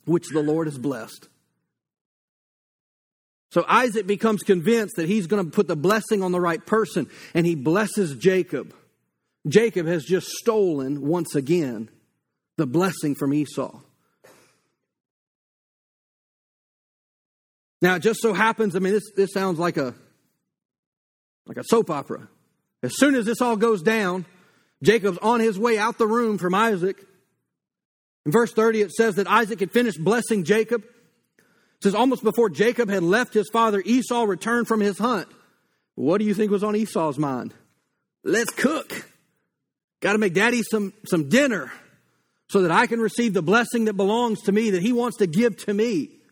[0.05, 1.29] which the Lord has blessed.
[3.51, 7.09] So Isaac becomes convinced that he's going to put the blessing on the right person
[7.35, 8.75] and he blesses Jacob.
[9.47, 11.89] Jacob has just stolen once again
[12.57, 13.81] the blessing from Esau.
[17.85, 19.95] Now, it just so happens, I mean, this, this sounds like a,
[21.45, 22.29] like a soap opera.
[22.83, 24.25] As soon as this all goes down,
[24.83, 26.97] Jacob's on his way out the room from Isaac.
[28.25, 30.83] In verse 30, it says that Isaac had finished blessing Jacob.
[30.83, 35.29] It says, almost before Jacob had left his father, Esau returned from his hunt.
[35.95, 37.53] What do you think was on Esau's mind?
[38.25, 39.11] Let's cook.
[40.01, 41.71] Got to make daddy some, some dinner
[42.49, 45.27] so that I can receive the blessing that belongs to me, that he wants to
[45.27, 46.23] give to me.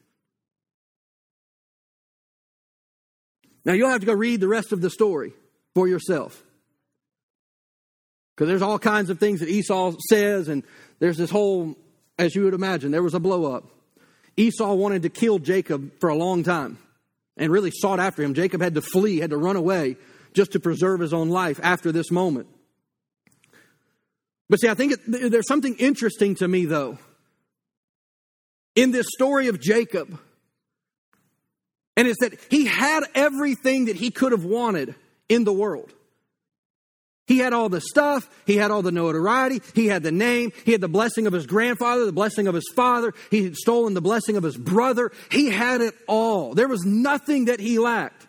[3.65, 5.33] Now, you'll have to go read the rest of the story
[5.75, 6.43] for yourself.
[8.35, 10.65] Because there's all kinds of things that Esau says, and
[10.99, 11.77] there's this whole,
[12.19, 13.65] as you would imagine, there was a blow up.
[14.37, 16.79] Esau wanted to kill Jacob for a long time
[17.37, 18.35] and really sought after him.
[18.35, 19.97] Jacob had to flee, had to run away
[20.35, 22.49] just to preserve his own life after this moment.
[24.49, 26.99] But see, I think it, there's something interesting to me, though.
[28.75, 30.19] In this story of Jacob,
[31.97, 34.95] and it's that he had everything that he could have wanted
[35.29, 35.93] in the world.
[37.27, 40.73] He had all the stuff, he had all the notoriety, he had the name, he
[40.73, 44.03] had the blessing of his grandfather, the blessing of his father, he had stolen the
[44.03, 45.13] blessing of his brother.
[45.31, 46.55] He had it all.
[46.55, 48.27] There was nothing that he lacked.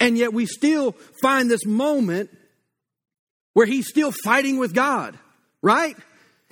[0.00, 2.30] And yet we still find this moment
[3.54, 5.18] where he's still fighting with God,
[5.62, 5.96] right?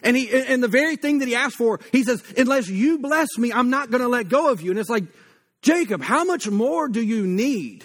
[0.03, 3.37] And he and the very thing that he asked for, he says, "Unless you bless
[3.39, 5.05] me, I'm not going to let go of you." And it's like,
[5.67, 7.85] Jacob, how much more do you need?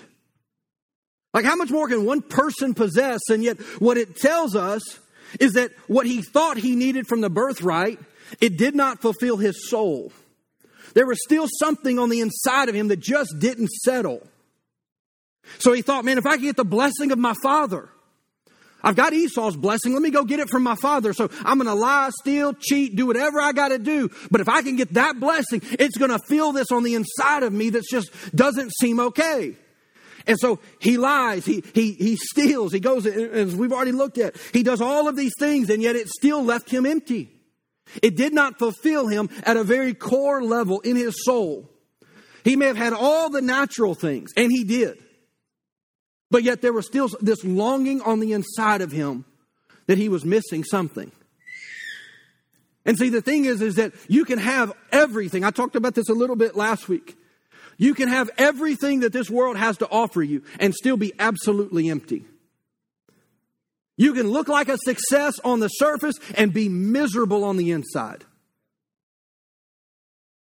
[1.33, 3.21] Like, how much more can one person possess?
[3.31, 4.83] And yet, what it tells us
[5.39, 7.97] is that what he thought he needed from the birthright,
[8.39, 10.13] it did not fulfill his soul.
[10.93, 14.21] There was still something on the inside of him that just didn't settle.
[15.57, 17.89] So he thought, man, if I can get the blessing of my father,
[18.83, 19.93] I've got Esau's blessing.
[19.93, 21.13] Let me go get it from my father.
[21.13, 24.09] So I'm going to lie, steal, cheat, do whatever I got to do.
[24.29, 27.43] But if I can get that blessing, it's going to feel this on the inside
[27.43, 29.55] of me that just doesn't seem okay.
[30.27, 34.35] And so he lies, he, he, he steals, he goes, as we've already looked at,
[34.53, 37.31] he does all of these things, and yet it still left him empty.
[38.01, 41.69] It did not fulfill him at a very core level in his soul.
[42.43, 44.97] He may have had all the natural things, and he did.
[46.31, 49.25] But yet there was still this longing on the inside of him
[49.85, 51.11] that he was missing something.
[52.85, 55.43] And see, the thing is, is that you can have everything.
[55.43, 57.15] I talked about this a little bit last week.
[57.77, 61.89] You can have everything that this world has to offer you and still be absolutely
[61.89, 62.25] empty.
[63.97, 68.23] You can look like a success on the surface and be miserable on the inside.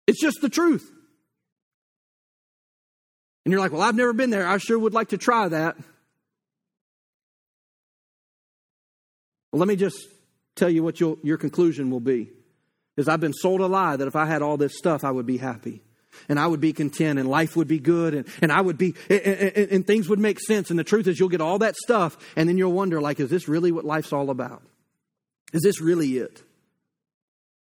[0.06, 0.92] It's just the truth.
[3.48, 4.46] And you're like, well, I've never been there.
[4.46, 5.78] I sure would like to try that.
[9.54, 10.06] Well, let me just
[10.58, 12.30] tell you what your conclusion will be.
[12.98, 15.26] Is I've been sold a lie that if I had all this stuff, I would
[15.26, 15.82] be happy
[16.28, 18.96] and I would be content and life would be good and, and I would be,
[19.10, 20.70] and, and, and things would make sense.
[20.70, 23.30] And the truth is, you'll get all that stuff and then you'll wonder, like, is
[23.30, 24.62] this really what life's all about?
[25.54, 26.44] Is this really it?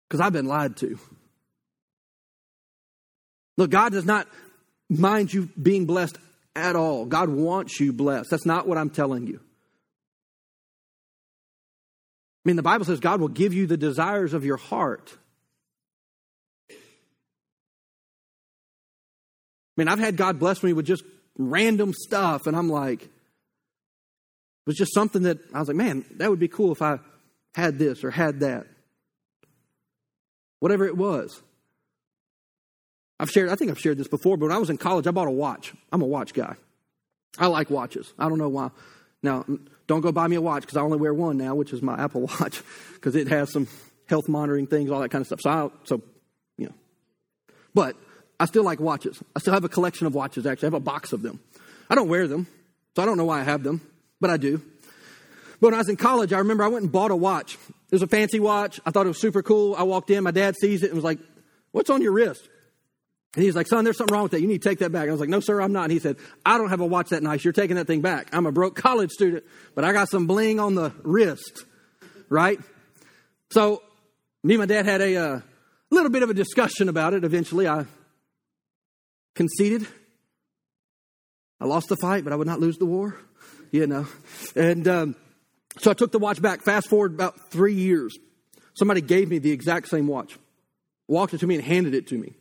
[0.08, 0.96] Because I've been lied to.
[3.56, 4.28] Look, God does not
[4.98, 6.18] mind you being blessed
[6.54, 7.06] at all.
[7.06, 8.30] God wants you blessed.
[8.30, 9.40] That's not what I'm telling you.
[12.44, 15.16] I mean, the Bible says God will give you the desires of your heart.
[16.70, 16.74] I
[19.76, 21.04] mean, I've had God bless me with just
[21.38, 23.10] random stuff, and I'm like, it
[24.66, 26.98] was just something that I was like, man, that would be cool if I
[27.54, 28.66] had this or had that.
[30.60, 31.40] Whatever it was.
[33.22, 35.12] I've shared, I think I've shared this before, but when I was in college, I
[35.12, 35.72] bought a watch.
[35.92, 36.56] I'm a watch guy.
[37.38, 38.12] I like watches.
[38.18, 38.70] I don't know why.
[39.22, 39.44] Now,
[39.86, 41.94] don't go buy me a watch because I only wear one now, which is my
[42.02, 42.60] Apple Watch,
[42.94, 43.68] because it has some
[44.06, 45.40] health monitoring things, all that kind of stuff.
[45.40, 46.02] So, I, so
[46.58, 46.74] you know.
[47.72, 47.94] But
[48.40, 49.22] I still like watches.
[49.36, 50.66] I still have a collection of watches, actually.
[50.66, 51.38] I have a box of them.
[51.88, 52.48] I don't wear them,
[52.96, 53.82] so I don't know why I have them,
[54.20, 54.60] but I do.
[55.60, 57.54] But when I was in college, I remember I went and bought a watch.
[57.54, 58.80] It was a fancy watch.
[58.84, 59.76] I thought it was super cool.
[59.76, 61.20] I walked in, my dad sees it and was like,
[61.70, 62.48] What's on your wrist?
[63.34, 64.42] And he's like, son, there's something wrong with that.
[64.42, 65.08] You need to take that back.
[65.08, 65.84] I was like, no, sir, I'm not.
[65.84, 67.44] And he said, I don't have a watch that nice.
[67.44, 68.28] You're taking that thing back.
[68.32, 71.64] I'm a broke college student, but I got some bling on the wrist,
[72.28, 72.58] right?
[73.50, 73.82] So
[74.44, 75.40] me and my dad had a uh,
[75.90, 77.24] little bit of a discussion about it.
[77.24, 77.86] Eventually, I
[79.34, 79.86] conceded.
[81.58, 83.16] I lost the fight, but I would not lose the war,
[83.70, 84.06] you know.
[84.54, 85.16] And um,
[85.78, 86.64] so I took the watch back.
[86.64, 88.14] Fast forward about three years.
[88.74, 90.36] Somebody gave me the exact same watch,
[91.08, 92.34] walked it to me, and handed it to me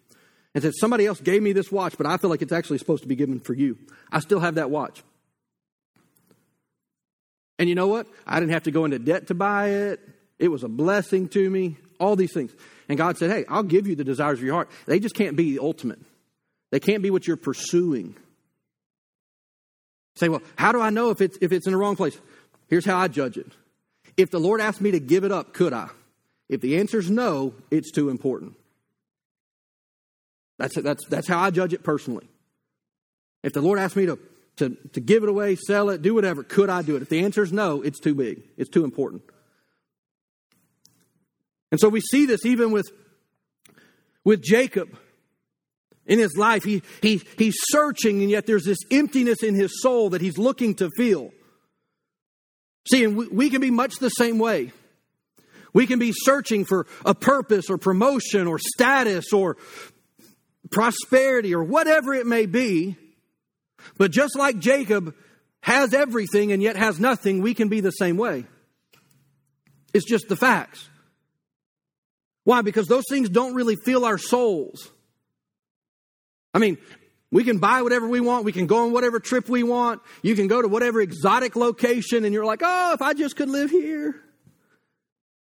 [0.53, 3.03] and said, Somebody else gave me this watch, but I feel like it's actually supposed
[3.03, 3.77] to be given for you.
[4.11, 5.03] I still have that watch.
[7.59, 8.07] And you know what?
[8.25, 9.99] I didn't have to go into debt to buy it.
[10.39, 12.51] It was a blessing to me, all these things.
[12.89, 14.69] And God said, Hey, I'll give you the desires of your heart.
[14.87, 15.99] They just can't be the ultimate,
[16.71, 18.15] they can't be what you're pursuing.
[20.15, 22.19] Say, well, how do I know if it's, if it's in the wrong place?
[22.67, 23.47] Here's how I judge it.
[24.17, 25.89] If the Lord asked me to give it up, could I?
[26.49, 28.55] If the answer is no, it's too important.
[30.61, 32.29] That's, that's, that's how I judge it personally.
[33.41, 34.19] If the Lord asked me to,
[34.57, 37.01] to, to give it away, sell it, do whatever, could I do it?
[37.01, 39.23] If the answer is no, it's too big, it's too important.
[41.71, 42.91] And so we see this even with,
[44.23, 44.95] with Jacob
[46.05, 46.63] in his life.
[46.63, 50.75] He, he, he's searching, and yet there's this emptiness in his soul that he's looking
[50.75, 51.31] to fill.
[52.87, 54.73] See, and we, we can be much the same way.
[55.73, 59.57] We can be searching for a purpose or promotion or status or
[60.71, 62.95] prosperity or whatever it may be.
[63.97, 65.15] But just like Jacob
[65.61, 68.45] has everything and yet has nothing, we can be the same way.
[69.93, 70.87] It's just the facts.
[72.43, 72.61] Why?
[72.61, 74.89] Because those things don't really fill our souls.
[76.53, 76.77] I mean,
[77.31, 78.45] we can buy whatever we want.
[78.45, 80.01] We can go on whatever trip we want.
[80.21, 83.49] You can go to whatever exotic location, and you're like, oh, if I just could
[83.49, 84.19] live here.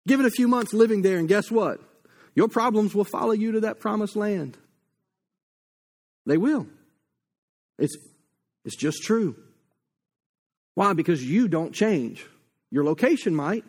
[0.07, 1.79] Give it a few months living there, and guess what?
[2.35, 4.57] Your problems will follow you to that promised land.
[6.27, 6.67] They will.
[7.79, 7.97] It's,
[8.65, 9.35] it's just true.
[10.75, 10.93] Why?
[10.93, 12.23] Because you don't change.
[12.69, 13.63] Your location might,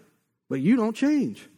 [0.50, 1.48] but you don't change.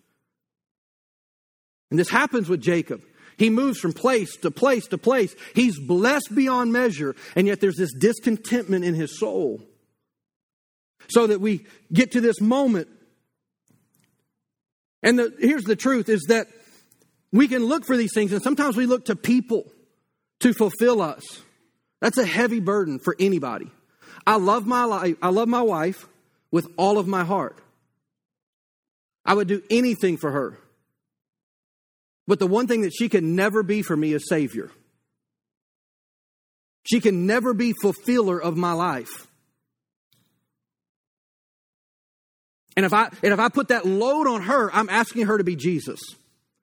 [1.91, 3.03] And this happens with Jacob.
[3.39, 5.35] He moves from place to place to place.
[5.55, 9.63] He's blessed beyond measure, and yet there's this discontentment in his soul.
[11.09, 12.89] So that we get to this moment.
[15.03, 16.47] And the, here's the truth is that
[17.33, 19.73] we can look for these things, and sometimes we look to people
[20.41, 21.23] to fulfill us.
[22.01, 23.71] That's a heavy burden for anybody.
[24.27, 26.07] I love my life, I love my wife
[26.51, 27.59] with all of my heart.
[29.25, 30.59] I would do anything for her.
[32.27, 34.71] But the one thing that she can never be for me is Savior.
[36.85, 39.27] She can never be fulfiller of my life.
[42.77, 45.45] And if I and if I put that load on her, I'm asking her to
[45.45, 46.01] be Jesus.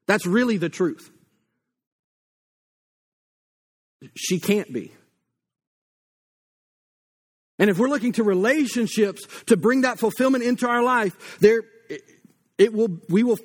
[0.08, 1.12] That's really the truth.
[4.16, 4.92] She can't be.
[7.60, 11.64] And if we're looking to relationships to bring that fulfillment into our life, there
[12.58, 13.40] it will we will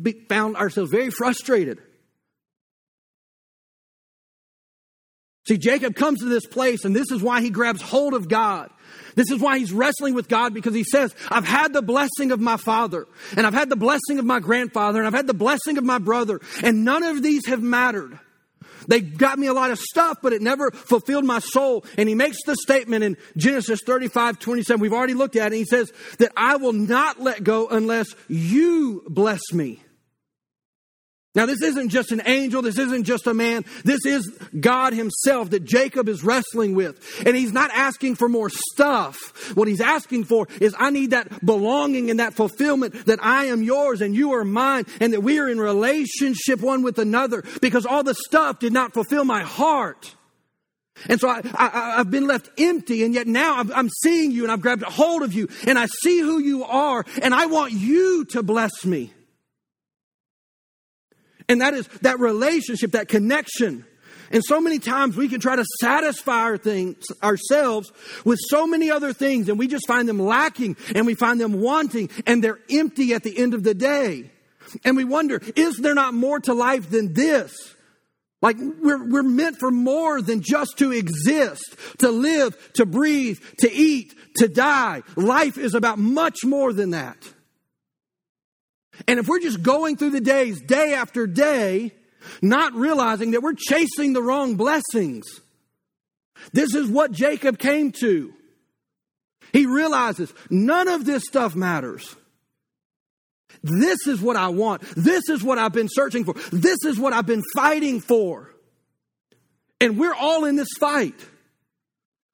[0.00, 1.80] be found ourselves very frustrated.
[5.48, 8.70] See, Jacob comes to this place, and this is why he grabs hold of God.
[9.16, 12.40] This is why he's wrestling with God because he says, I've had the blessing of
[12.40, 15.78] my father, and I've had the blessing of my grandfather, and I've had the blessing
[15.78, 18.18] of my brother, and none of these have mattered.
[18.88, 21.84] They got me a lot of stuff, but it never fulfilled my soul.
[21.96, 24.80] And he makes the statement in Genesis 35, 27.
[24.80, 25.56] We've already looked at it.
[25.56, 29.80] He says that I will not let go unless you bless me.
[31.34, 32.60] Now, this isn't just an angel.
[32.60, 33.64] This isn't just a man.
[33.84, 37.22] This is God Himself that Jacob is wrestling with.
[37.24, 39.56] And he's not asking for more stuff.
[39.56, 43.62] What he's asking for is, I need that belonging and that fulfillment that I am
[43.62, 47.86] yours and you are mine and that we are in relationship one with another because
[47.86, 50.14] all the stuff did not fulfill my heart.
[51.08, 51.40] And so I,
[51.96, 54.90] have been left empty, and yet now I'm, I'm seeing you and I've grabbed a
[54.90, 58.84] hold of you and I see who you are, and I want you to bless
[58.84, 59.12] me.
[61.52, 63.84] And that is that relationship, that connection.
[64.30, 67.92] And so many times we can try to satisfy our things, ourselves
[68.24, 71.60] with so many other things, and we just find them lacking and we find them
[71.60, 74.30] wanting, and they're empty at the end of the day.
[74.82, 77.52] And we wonder, is there not more to life than this?
[78.40, 83.70] Like we're, we're meant for more than just to exist, to live, to breathe, to
[83.70, 85.02] eat, to die.
[85.16, 87.18] Life is about much more than that.
[89.06, 91.92] And if we're just going through the days, day after day,
[92.40, 95.24] not realizing that we're chasing the wrong blessings,
[96.52, 98.32] this is what Jacob came to.
[99.52, 102.16] He realizes none of this stuff matters.
[103.62, 104.82] This is what I want.
[104.96, 106.34] This is what I've been searching for.
[106.50, 108.50] This is what I've been fighting for.
[109.80, 111.14] And we're all in this fight.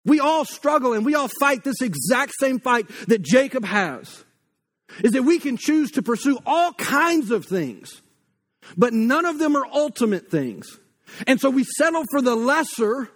[0.05, 4.25] We all struggle and we all fight this exact same fight that Jacob has
[5.03, 8.03] is that we can choose to pursue all kinds of things,
[8.77, 10.79] but none of them are ultimate things.
[11.27, 13.11] And so we settle for the lesser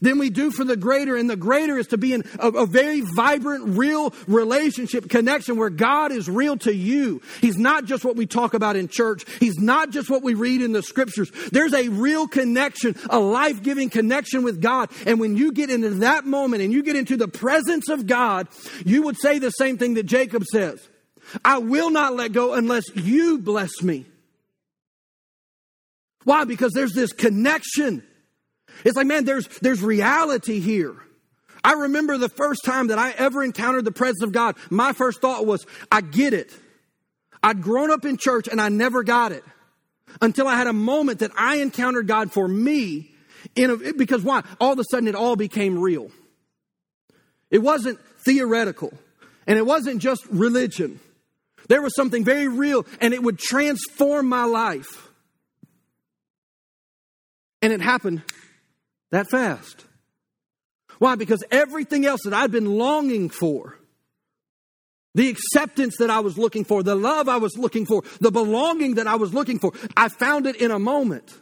[0.00, 1.16] than we do for the greater.
[1.16, 5.70] And the greater is to be in a, a, very vibrant, real relationship connection where
[5.70, 7.20] God is real to you.
[7.40, 9.24] He's not just what we talk about in church.
[9.40, 11.30] He's not just what we read in the scriptures.
[11.50, 14.90] There's a real connection, a life giving connection with God.
[15.06, 18.48] And when you get into that moment and you get into the presence of God,
[18.84, 20.86] you would say the same thing that Jacob says.
[21.44, 24.06] I will not let go unless you bless me.
[26.24, 26.44] Why?
[26.44, 28.02] Because there's this connection.
[28.84, 30.94] It's like, man, there's, there's reality here.
[31.62, 35.20] I remember the first time that I ever encountered the presence of God, my first
[35.20, 36.54] thought was, I get it.
[37.42, 39.44] I'd grown up in church and I never got it
[40.20, 43.10] until I had a moment that I encountered God for me
[43.54, 44.42] in a, because why?
[44.60, 46.10] All of a sudden it all became real.
[47.50, 48.92] It wasn't theoretical
[49.46, 51.00] and it wasn't just religion.
[51.70, 55.08] There was something very real, and it would transform my life.
[57.62, 58.24] And it happened
[59.12, 59.84] that fast.
[60.98, 61.14] Why?
[61.14, 63.76] Because everything else that I'd been longing for,
[65.14, 68.96] the acceptance that I was looking for, the love I was looking for, the belonging
[68.96, 71.32] that I was looking for, I found it in a moment.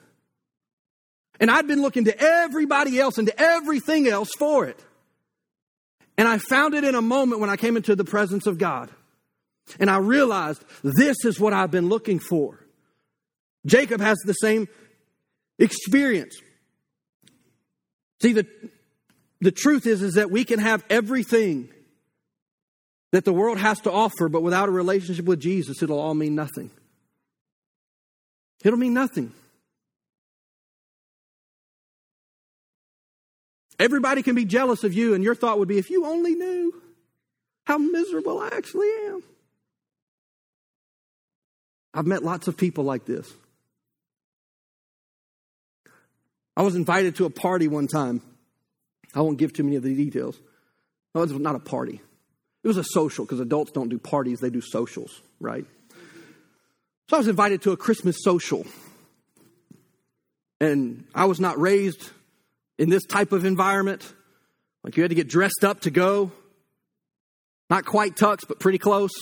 [1.40, 4.78] And I'd been looking to everybody else and to everything else for it.
[6.18, 8.90] And I found it in a moment when I came into the presence of God.
[9.78, 12.58] And I realized this is what I've been looking for.
[13.66, 14.68] Jacob has the same
[15.58, 16.36] experience.
[18.22, 18.46] See, the,
[19.40, 21.68] the truth is, is that we can have everything
[23.12, 26.34] that the world has to offer, but without a relationship with Jesus, it'll all mean
[26.34, 26.70] nothing.
[28.64, 29.32] It'll mean nothing.
[33.78, 36.82] Everybody can be jealous of you, and your thought would be if you only knew
[37.64, 39.22] how miserable I actually am.
[41.94, 43.30] I've met lots of people like this.
[46.56, 48.20] I was invited to a party one time.
[49.14, 50.38] I won't give too many of the details.
[51.14, 52.00] No, it was not a party.
[52.62, 55.64] It was a social because adults don't do parties, they do socials, right?
[57.08, 58.66] So I was invited to a Christmas social.
[60.60, 62.10] And I was not raised
[62.78, 64.12] in this type of environment.
[64.82, 66.32] Like you had to get dressed up to go.
[67.70, 69.12] Not quite tux, but pretty close.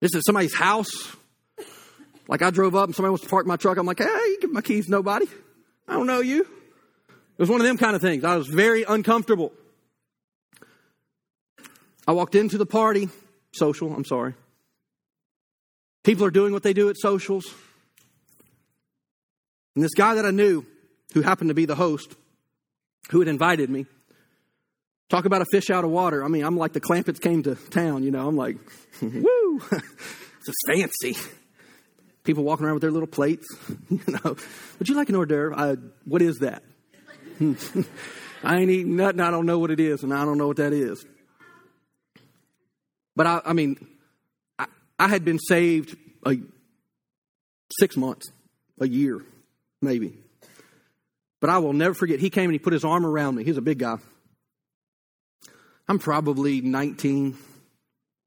[0.00, 1.16] This is somebody's house.
[2.28, 3.78] Like I drove up and somebody wants to park my truck.
[3.78, 5.26] I'm like, hey, give my keys to nobody.
[5.88, 6.42] I don't know you.
[6.42, 8.22] It was one of them kind of things.
[8.22, 9.52] I was very uncomfortable.
[12.06, 13.08] I walked into the party,
[13.52, 14.34] social, I'm sorry.
[16.04, 17.46] People are doing what they do at socials.
[19.74, 20.66] And this guy that I knew,
[21.14, 22.14] who happened to be the host,
[23.10, 23.86] who had invited me,
[25.08, 26.24] talk about a fish out of water.
[26.24, 28.26] I mean, I'm like the Clampetts came to town, you know.
[28.26, 28.56] I'm like,
[29.02, 31.16] woo, this is fancy
[32.24, 33.46] people walking around with their little plates.
[33.90, 34.36] you know,
[34.78, 35.54] would you like an hors d'oeuvre?
[35.56, 36.62] Uh, what is that?
[38.42, 39.20] I ain't eating nothing.
[39.20, 41.04] I don't know what it is, and I don't know what that is.
[43.16, 43.84] But I, I mean,
[44.58, 44.66] I,
[44.98, 46.36] I had been saved a,
[47.80, 48.30] six months,
[48.80, 49.24] a year,
[49.82, 50.14] maybe.
[51.40, 53.44] But I will never forget, he came and he put his arm around me.
[53.44, 53.98] He's a big guy.
[55.88, 57.36] I'm probably 19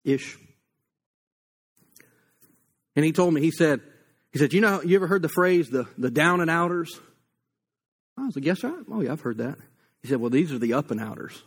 [0.04, 0.38] ish.
[2.96, 3.82] And he told me, he said,
[4.32, 7.00] he said, you know, you ever heard the phrase, the, the down and outers?
[8.18, 8.84] I was like, yes, sir.
[8.92, 9.58] Oh, yeah, I've heard that.
[10.02, 11.42] He said, well, these are the up and outers.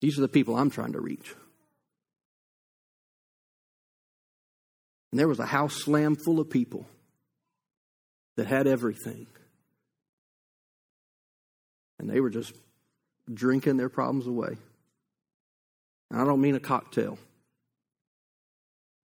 [0.00, 1.34] These are the people I'm trying to reach.
[5.10, 6.86] And there was a house slam full of people
[8.36, 9.26] that had everything.
[11.98, 12.52] And they were just
[13.32, 14.58] drinking their problems away.
[16.10, 17.18] And I don't mean a cocktail,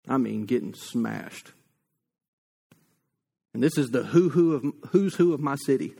[0.07, 1.51] I mean getting smashed.
[3.53, 5.93] And this is the who who of who's who of my city.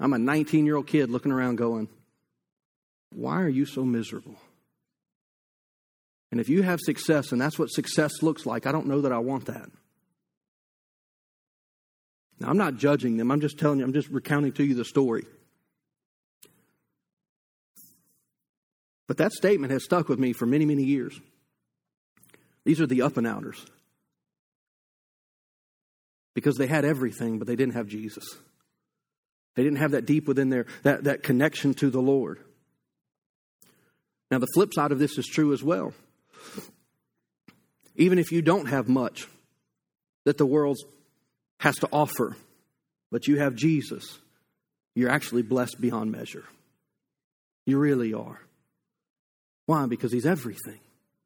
[0.00, 1.88] I'm a 19 year old kid looking around going,
[3.14, 4.36] Why are you so miserable?
[6.32, 9.12] And if you have success and that's what success looks like, I don't know that
[9.12, 9.68] I want that.
[12.40, 13.30] Now, I'm not judging them.
[13.30, 15.24] I'm just telling you, I'm just recounting to you the story.
[19.06, 21.20] But that statement has stuck with me for many, many years.
[22.64, 23.64] These are the up and outers.
[26.34, 28.24] Because they had everything, but they didn't have Jesus.
[29.54, 32.40] They didn't have that deep within there, that, that connection to the Lord.
[34.30, 35.92] Now, the flip side of this is true as well.
[37.96, 39.28] Even if you don't have much
[40.24, 40.78] that the world
[41.60, 42.34] has to offer,
[43.10, 44.18] but you have Jesus,
[44.94, 46.44] you're actually blessed beyond measure.
[47.66, 48.40] You really are.
[49.66, 49.86] Why?
[49.86, 50.80] Because He's everything,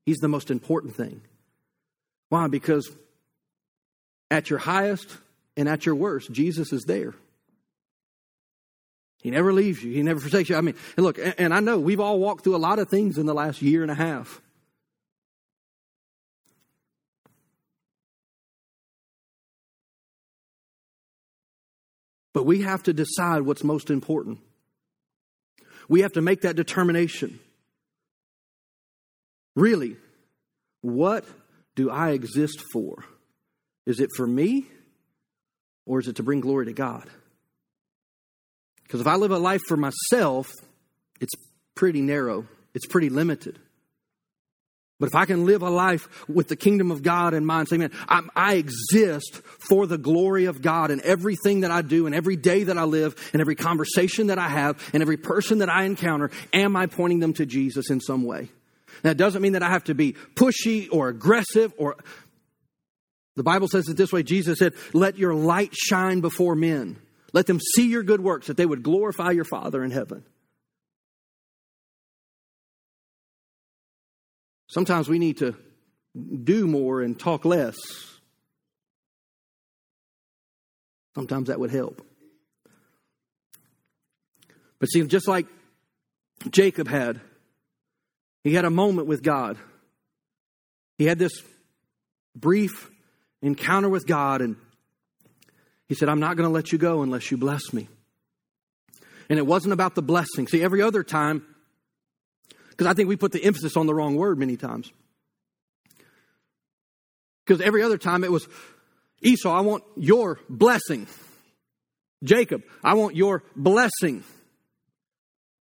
[0.06, 1.20] He's the most important thing.
[2.28, 2.46] Why?
[2.46, 2.88] Because
[4.30, 5.16] at your highest
[5.56, 7.14] and at your worst, Jesus is there.
[9.20, 9.92] He never leaves you.
[9.92, 10.56] He never forsakes you.
[10.56, 13.18] I mean, and look, and I know we've all walked through a lot of things
[13.18, 14.40] in the last year and a half.
[22.32, 24.38] But we have to decide what's most important.
[25.88, 27.40] We have to make that determination.
[29.56, 29.96] Really,
[30.82, 31.24] what
[31.74, 33.04] do I exist for?
[33.86, 34.66] Is it for me
[35.86, 37.08] or is it to bring glory to God?
[38.84, 40.52] Because if I live a life for myself,
[41.20, 41.34] it's
[41.74, 43.58] pretty narrow, it's pretty limited.
[44.98, 47.80] But if I can live a life with the kingdom of God in mind, saying,
[47.80, 52.14] man, I'm, i exist for the glory of God in everything that I do and
[52.14, 55.68] every day that I live and every conversation that I have and every person that
[55.68, 58.48] I encounter, am I pointing them to Jesus in some way?
[59.02, 61.96] That doesn't mean that I have to be pushy or aggressive or.
[63.36, 66.96] The Bible says it this way Jesus said, Let your light shine before men.
[67.32, 70.24] Let them see your good works, that they would glorify your Father in heaven.
[74.68, 75.54] Sometimes we need to
[76.44, 77.76] do more and talk less.
[81.14, 82.02] Sometimes that would help.
[84.78, 85.46] But see, just like
[86.50, 87.20] Jacob had,
[88.48, 89.56] he had a moment with God.
[90.98, 91.42] He had this
[92.34, 92.90] brief
[93.42, 94.56] encounter with God, and
[95.88, 97.88] he said, I'm not going to let you go unless you bless me.
[99.28, 100.46] And it wasn't about the blessing.
[100.46, 101.44] See, every other time,
[102.70, 104.92] because I think we put the emphasis on the wrong word many times.
[107.44, 108.46] Because every other time it was,
[109.22, 111.06] Esau, I want your blessing.
[112.22, 114.24] Jacob, I want your blessing.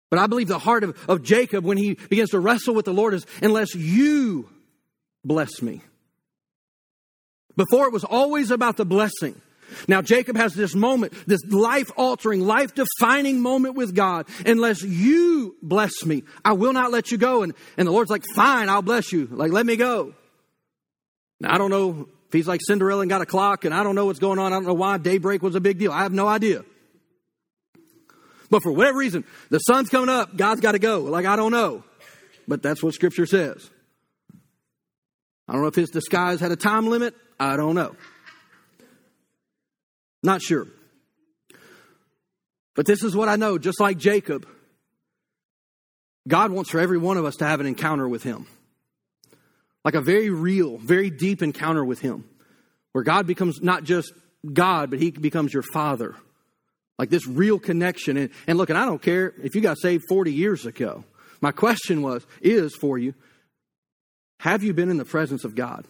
[0.09, 2.93] But I believe the heart of, of Jacob when he begins to wrestle with the
[2.93, 4.49] Lord is, unless you
[5.23, 5.81] bless me.
[7.55, 9.39] Before it was always about the blessing.
[9.87, 14.27] Now, Jacob has this moment, this life altering, life defining moment with God.
[14.45, 17.43] Unless you bless me, I will not let you go.
[17.43, 19.27] And, and the Lord's like, fine, I'll bless you.
[19.29, 20.13] Like, let me go.
[21.39, 23.95] Now, I don't know if he's like Cinderella and got a clock, and I don't
[23.95, 24.53] know what's going on.
[24.53, 25.91] I don't know why daybreak was a big deal.
[25.91, 26.63] I have no idea.
[28.49, 31.01] But for whatever reason, the sun's coming up, God's got to go.
[31.01, 31.83] Like, I don't know.
[32.47, 33.69] But that's what Scripture says.
[35.47, 37.15] I don't know if his disguise had a time limit.
[37.39, 37.95] I don't know.
[40.21, 40.67] Not sure.
[42.75, 44.47] But this is what I know, just like Jacob,
[46.27, 48.47] God wants for every one of us to have an encounter with Him.
[49.83, 52.25] Like a very real, very deep encounter with Him,
[52.91, 54.13] where God becomes not just
[54.53, 56.15] God, but He becomes your Father.
[56.99, 58.17] Like this real connection.
[58.17, 61.05] And, and look, and I don't care if you got saved 40 years ago.
[61.41, 63.15] My question was, is for you,
[64.39, 65.85] have you been in the presence of God?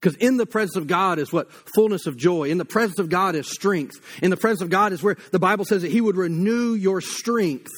[0.00, 1.50] Because in the presence of God is what?
[1.74, 2.50] Fullness of joy.
[2.50, 4.00] In the presence of God is strength.
[4.22, 7.00] In the presence of God is where the Bible says that He would renew your
[7.00, 7.72] strength.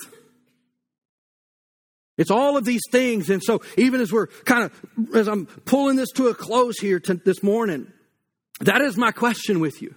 [2.18, 3.30] It's all of these things.
[3.30, 7.00] And so, even as we're kind of, as I'm pulling this to a close here
[7.00, 7.90] to, this morning,
[8.60, 9.94] that is my question with you.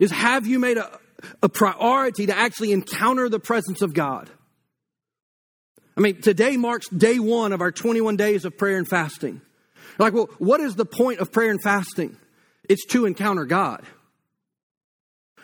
[0.00, 0.98] Is have you made a,
[1.42, 4.28] a priority to actually encounter the presence of God?
[5.96, 9.42] I mean, today marks day one of our 21 days of prayer and fasting.
[9.98, 12.16] Like, well, what is the point of prayer and fasting?
[12.68, 13.84] It's to encounter God.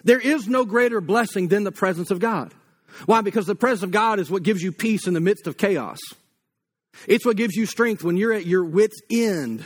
[0.02, 2.54] There is no greater blessing than the presence of God.
[3.04, 3.20] Why?
[3.20, 5.98] Because the presence of God is what gives you peace in the midst of chaos.
[7.06, 9.64] It's what gives you strength when you're at your wits' end.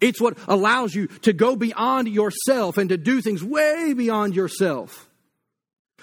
[0.00, 5.06] It's what allows you to go beyond yourself and to do things way beyond yourself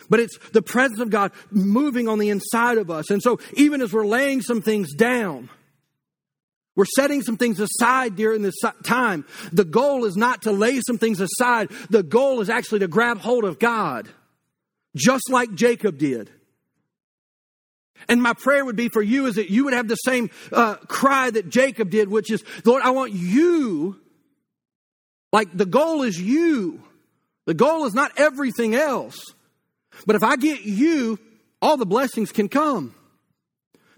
[0.10, 3.10] but it's the presence of God moving on the inside of us.
[3.10, 5.50] And so, even as we're laying some things down,
[6.76, 9.26] we're setting some things aside during this time.
[9.52, 13.20] The goal is not to lay some things aside, the goal is actually to grab
[13.20, 14.08] hold of God,
[14.96, 16.30] just like Jacob did.
[18.08, 20.76] And my prayer would be for you is that you would have the same uh,
[20.76, 24.00] cry that Jacob did, which is, Lord, I want you.
[25.34, 26.82] Like the goal is you.
[27.46, 29.34] The goal is not everything else.
[30.06, 31.20] But if I get you,
[31.62, 32.94] all the blessings can come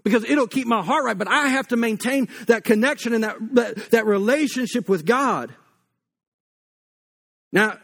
[0.02, 1.18] because it'll keep my heart right.
[1.18, 5.54] But I have to maintain that connection and that, that, that, relationship with God.
[7.52, 7.78] Now,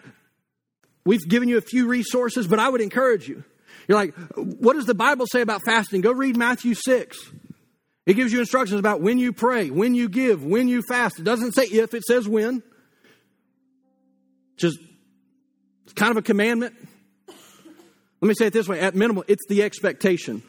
[1.04, 3.44] we've given you a few resources, but I would encourage you.
[3.88, 6.00] You're like, what does the Bible say about fasting?
[6.00, 7.16] Go read Matthew 6.
[8.06, 11.18] It gives you instructions about when you pray, when you give, when you fast.
[11.18, 12.62] It doesn't say if, it says when.
[14.56, 14.78] Just
[15.84, 16.74] it's kind of a commandment.
[18.20, 20.42] Let me say it this way at minimal, it's the expectation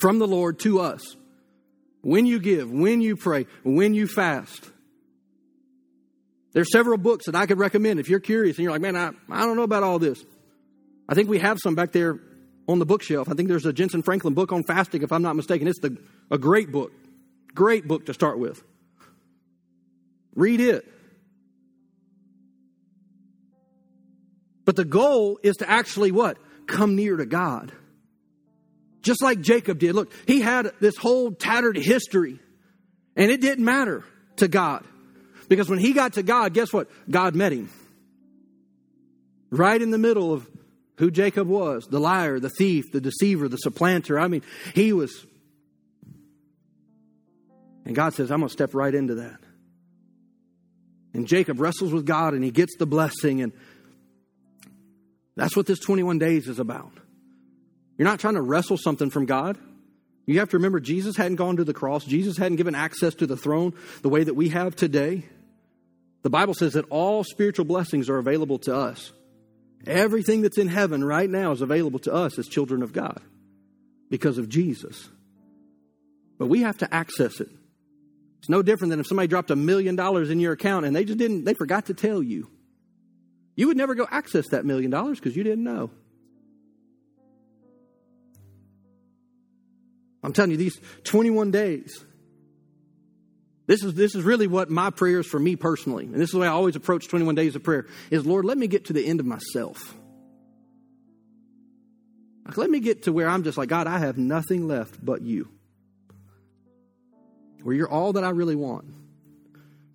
[0.00, 1.16] from the Lord to us.
[2.02, 4.68] When you give, when you pray, when you fast.
[6.52, 9.12] There's several books that I could recommend if you're curious and you're like, man, I,
[9.30, 10.22] I don't know about all this.
[11.08, 12.20] I think we have some back there
[12.68, 13.28] on the bookshelf.
[13.28, 15.68] I think there's a Jentezen Franklin book on fasting, if I'm not mistaken.
[15.68, 15.98] It's the,
[16.30, 16.92] a great book.
[17.54, 18.62] Great book to start with.
[20.34, 20.86] Read it.
[24.64, 26.38] But the goal is to actually what?
[26.66, 27.72] Come near to God.
[29.02, 29.94] Just like Jacob did.
[29.94, 32.38] Look, he had this whole tattered history,
[33.16, 34.04] and it didn't matter
[34.36, 34.84] to God.
[35.48, 36.88] Because when he got to God, guess what?
[37.10, 37.68] God met him.
[39.50, 40.48] Right in the middle of
[41.02, 44.20] who Jacob was the liar, the thief, the deceiver, the supplanter.
[44.20, 44.42] I mean,
[44.72, 45.26] he was.
[47.84, 49.40] And God says, I'm going to step right into that.
[51.12, 53.42] And Jacob wrestles with God and he gets the blessing.
[53.42, 53.52] And
[55.34, 56.92] that's what this 21 days is about.
[57.98, 59.58] You're not trying to wrestle something from God.
[60.24, 63.26] You have to remember Jesus hadn't gone to the cross, Jesus hadn't given access to
[63.26, 65.24] the throne the way that we have today.
[66.22, 69.12] The Bible says that all spiritual blessings are available to us.
[69.86, 73.20] Everything that's in heaven right now is available to us as children of God
[74.10, 75.08] because of Jesus.
[76.38, 77.48] But we have to access it.
[78.38, 81.04] It's no different than if somebody dropped a million dollars in your account and they
[81.04, 82.50] just didn't, they forgot to tell you.
[83.54, 85.90] You would never go access that million dollars because you didn't know.
[90.24, 92.04] I'm telling you, these 21 days,
[93.72, 96.38] this is, this is really what my prayers for me personally, and this is the
[96.38, 99.06] way I always approach 21 days of prayer, is Lord, let me get to the
[99.06, 99.96] end of myself.
[102.44, 105.22] Like, let me get to where I'm just like, God, I have nothing left but
[105.22, 105.48] you.
[107.62, 108.84] Where you're all that I really want.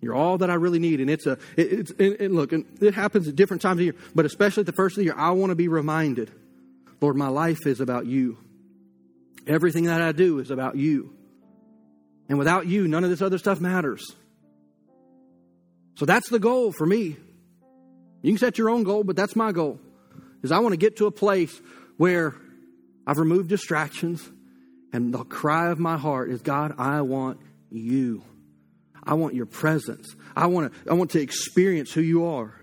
[0.00, 1.00] You're all that I really need.
[1.00, 3.84] And it's a, it, it's, and, and look, and it happens at different times of
[3.84, 6.32] year, but especially at the first of the year, I want to be reminded,
[7.00, 8.38] Lord, my life is about you.
[9.46, 11.14] Everything that I do is about you.
[12.28, 14.14] And without you, none of this other stuff matters.
[15.94, 17.16] So that's the goal for me.
[18.22, 19.80] You can set your own goal, but that's my goal.
[20.42, 21.60] Is I want to get to a place
[21.96, 22.34] where
[23.06, 24.28] I've removed distractions
[24.92, 28.22] and the cry of my heart is God, I want you.
[29.02, 30.14] I want your presence.
[30.36, 32.54] I want to, I want to experience who you are.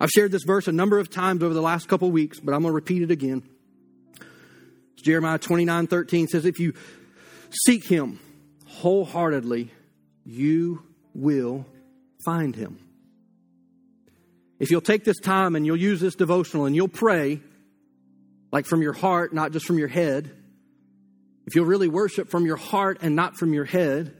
[0.00, 2.62] I've shared this verse a number of times over the last couple weeks, but I'm
[2.62, 3.42] going to repeat it again.
[4.96, 6.74] Jeremiah 29 13 says, If you
[7.50, 8.18] seek him
[8.76, 9.70] wholeheartedly,
[10.24, 10.82] you
[11.14, 11.66] will
[12.24, 12.78] find him.
[14.58, 17.40] If you'll take this time and you'll use this devotional and you'll pray,
[18.52, 20.30] like from your heart, not just from your head,
[21.46, 24.14] if you'll really worship from your heart and not from your head,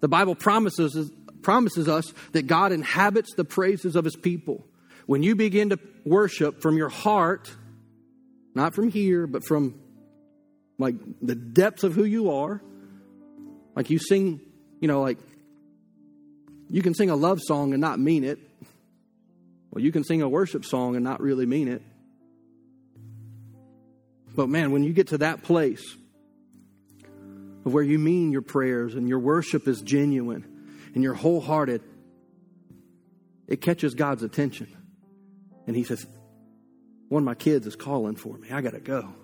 [0.00, 1.10] the Bible promises,
[1.42, 4.64] promises us that God inhabits the praises of his people.
[5.06, 7.50] When you begin to worship from your heart,
[8.54, 9.80] not from here, but from
[10.78, 12.62] like the depths of who you are,
[13.74, 14.40] like you sing
[14.82, 15.18] You know, like,
[16.68, 18.40] you can sing a love song and not mean it.
[19.70, 21.82] Well, you can sing a worship song and not really mean it.
[24.34, 25.84] But man, when you get to that place
[27.64, 31.82] of where you mean your prayers and your worship is genuine and you're wholehearted,
[33.46, 34.66] it catches God's attention.
[35.68, 36.04] And He says,
[37.08, 38.50] One of my kids is calling for me.
[38.50, 39.14] I got to go.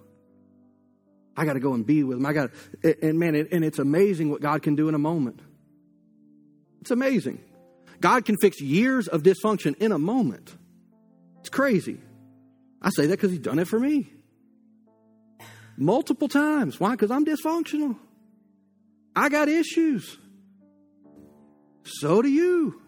[1.38, 2.26] I got to go and be with them.
[2.26, 2.50] I got
[3.02, 5.40] and man, and it's amazing what God can do in a moment.
[6.80, 7.40] It's amazing.
[8.00, 10.54] God can fix years of dysfunction in a moment.
[11.40, 12.00] It's crazy.
[12.82, 14.10] I say that because He's done it for me
[15.78, 16.78] multiple times.
[16.78, 16.90] Why?
[16.90, 17.96] Because I'm dysfunctional.
[19.14, 20.18] I got issues.
[21.84, 22.82] So do you.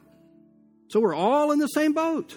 [0.88, 2.36] So we're all in the same boat.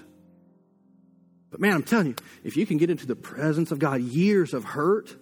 [1.49, 4.53] But man, I'm telling you, if you can get into the presence of God, years
[4.53, 5.15] of hurt,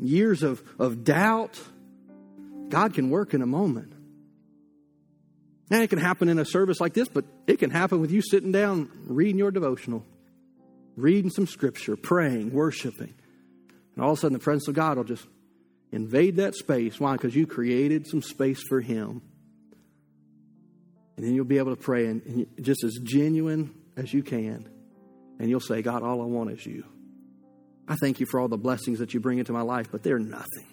[0.00, 1.60] years of, of doubt,
[2.68, 3.92] God can work in a moment.
[5.70, 8.22] Now, it can happen in a service like this, but it can happen with you
[8.22, 10.04] sitting down reading your devotional,
[10.96, 13.14] reading some scripture, praying, worshiping.
[13.94, 15.26] And all of a sudden, the presence of God will just
[15.92, 16.98] invade that space.
[16.98, 17.12] Why?
[17.12, 19.22] Because you created some space for Him.
[21.16, 24.68] And then you'll be able to pray and, and just as genuine as you can.
[25.38, 26.84] And you'll say, God, all I want is you.
[27.90, 30.20] I thank you for all the blessings that you bring into my life, but they're
[30.20, 30.66] nothing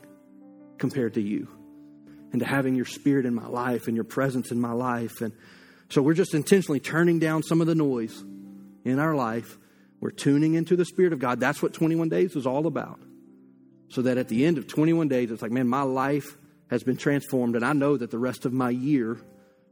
[0.78, 1.48] compared to you
[2.32, 5.22] and to having your spirit in my life and your presence in my life.
[5.22, 5.34] And
[5.90, 8.24] so we're just intentionally turning down some of the noise
[8.86, 9.58] in our life.
[10.00, 11.40] We're tuning into the Spirit of God.
[11.40, 13.00] That's what 21 days is all about.
[13.90, 16.38] So that at the end of 21 days, it's like, man, my life
[16.70, 19.18] has been transformed, and I know that the rest of my year,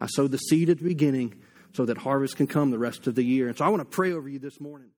[0.02, 1.44] I sowed the seed at the beginning
[1.74, 3.50] so that harvest can come the rest of the year.
[3.50, 4.90] And so I want to pray over you this morning.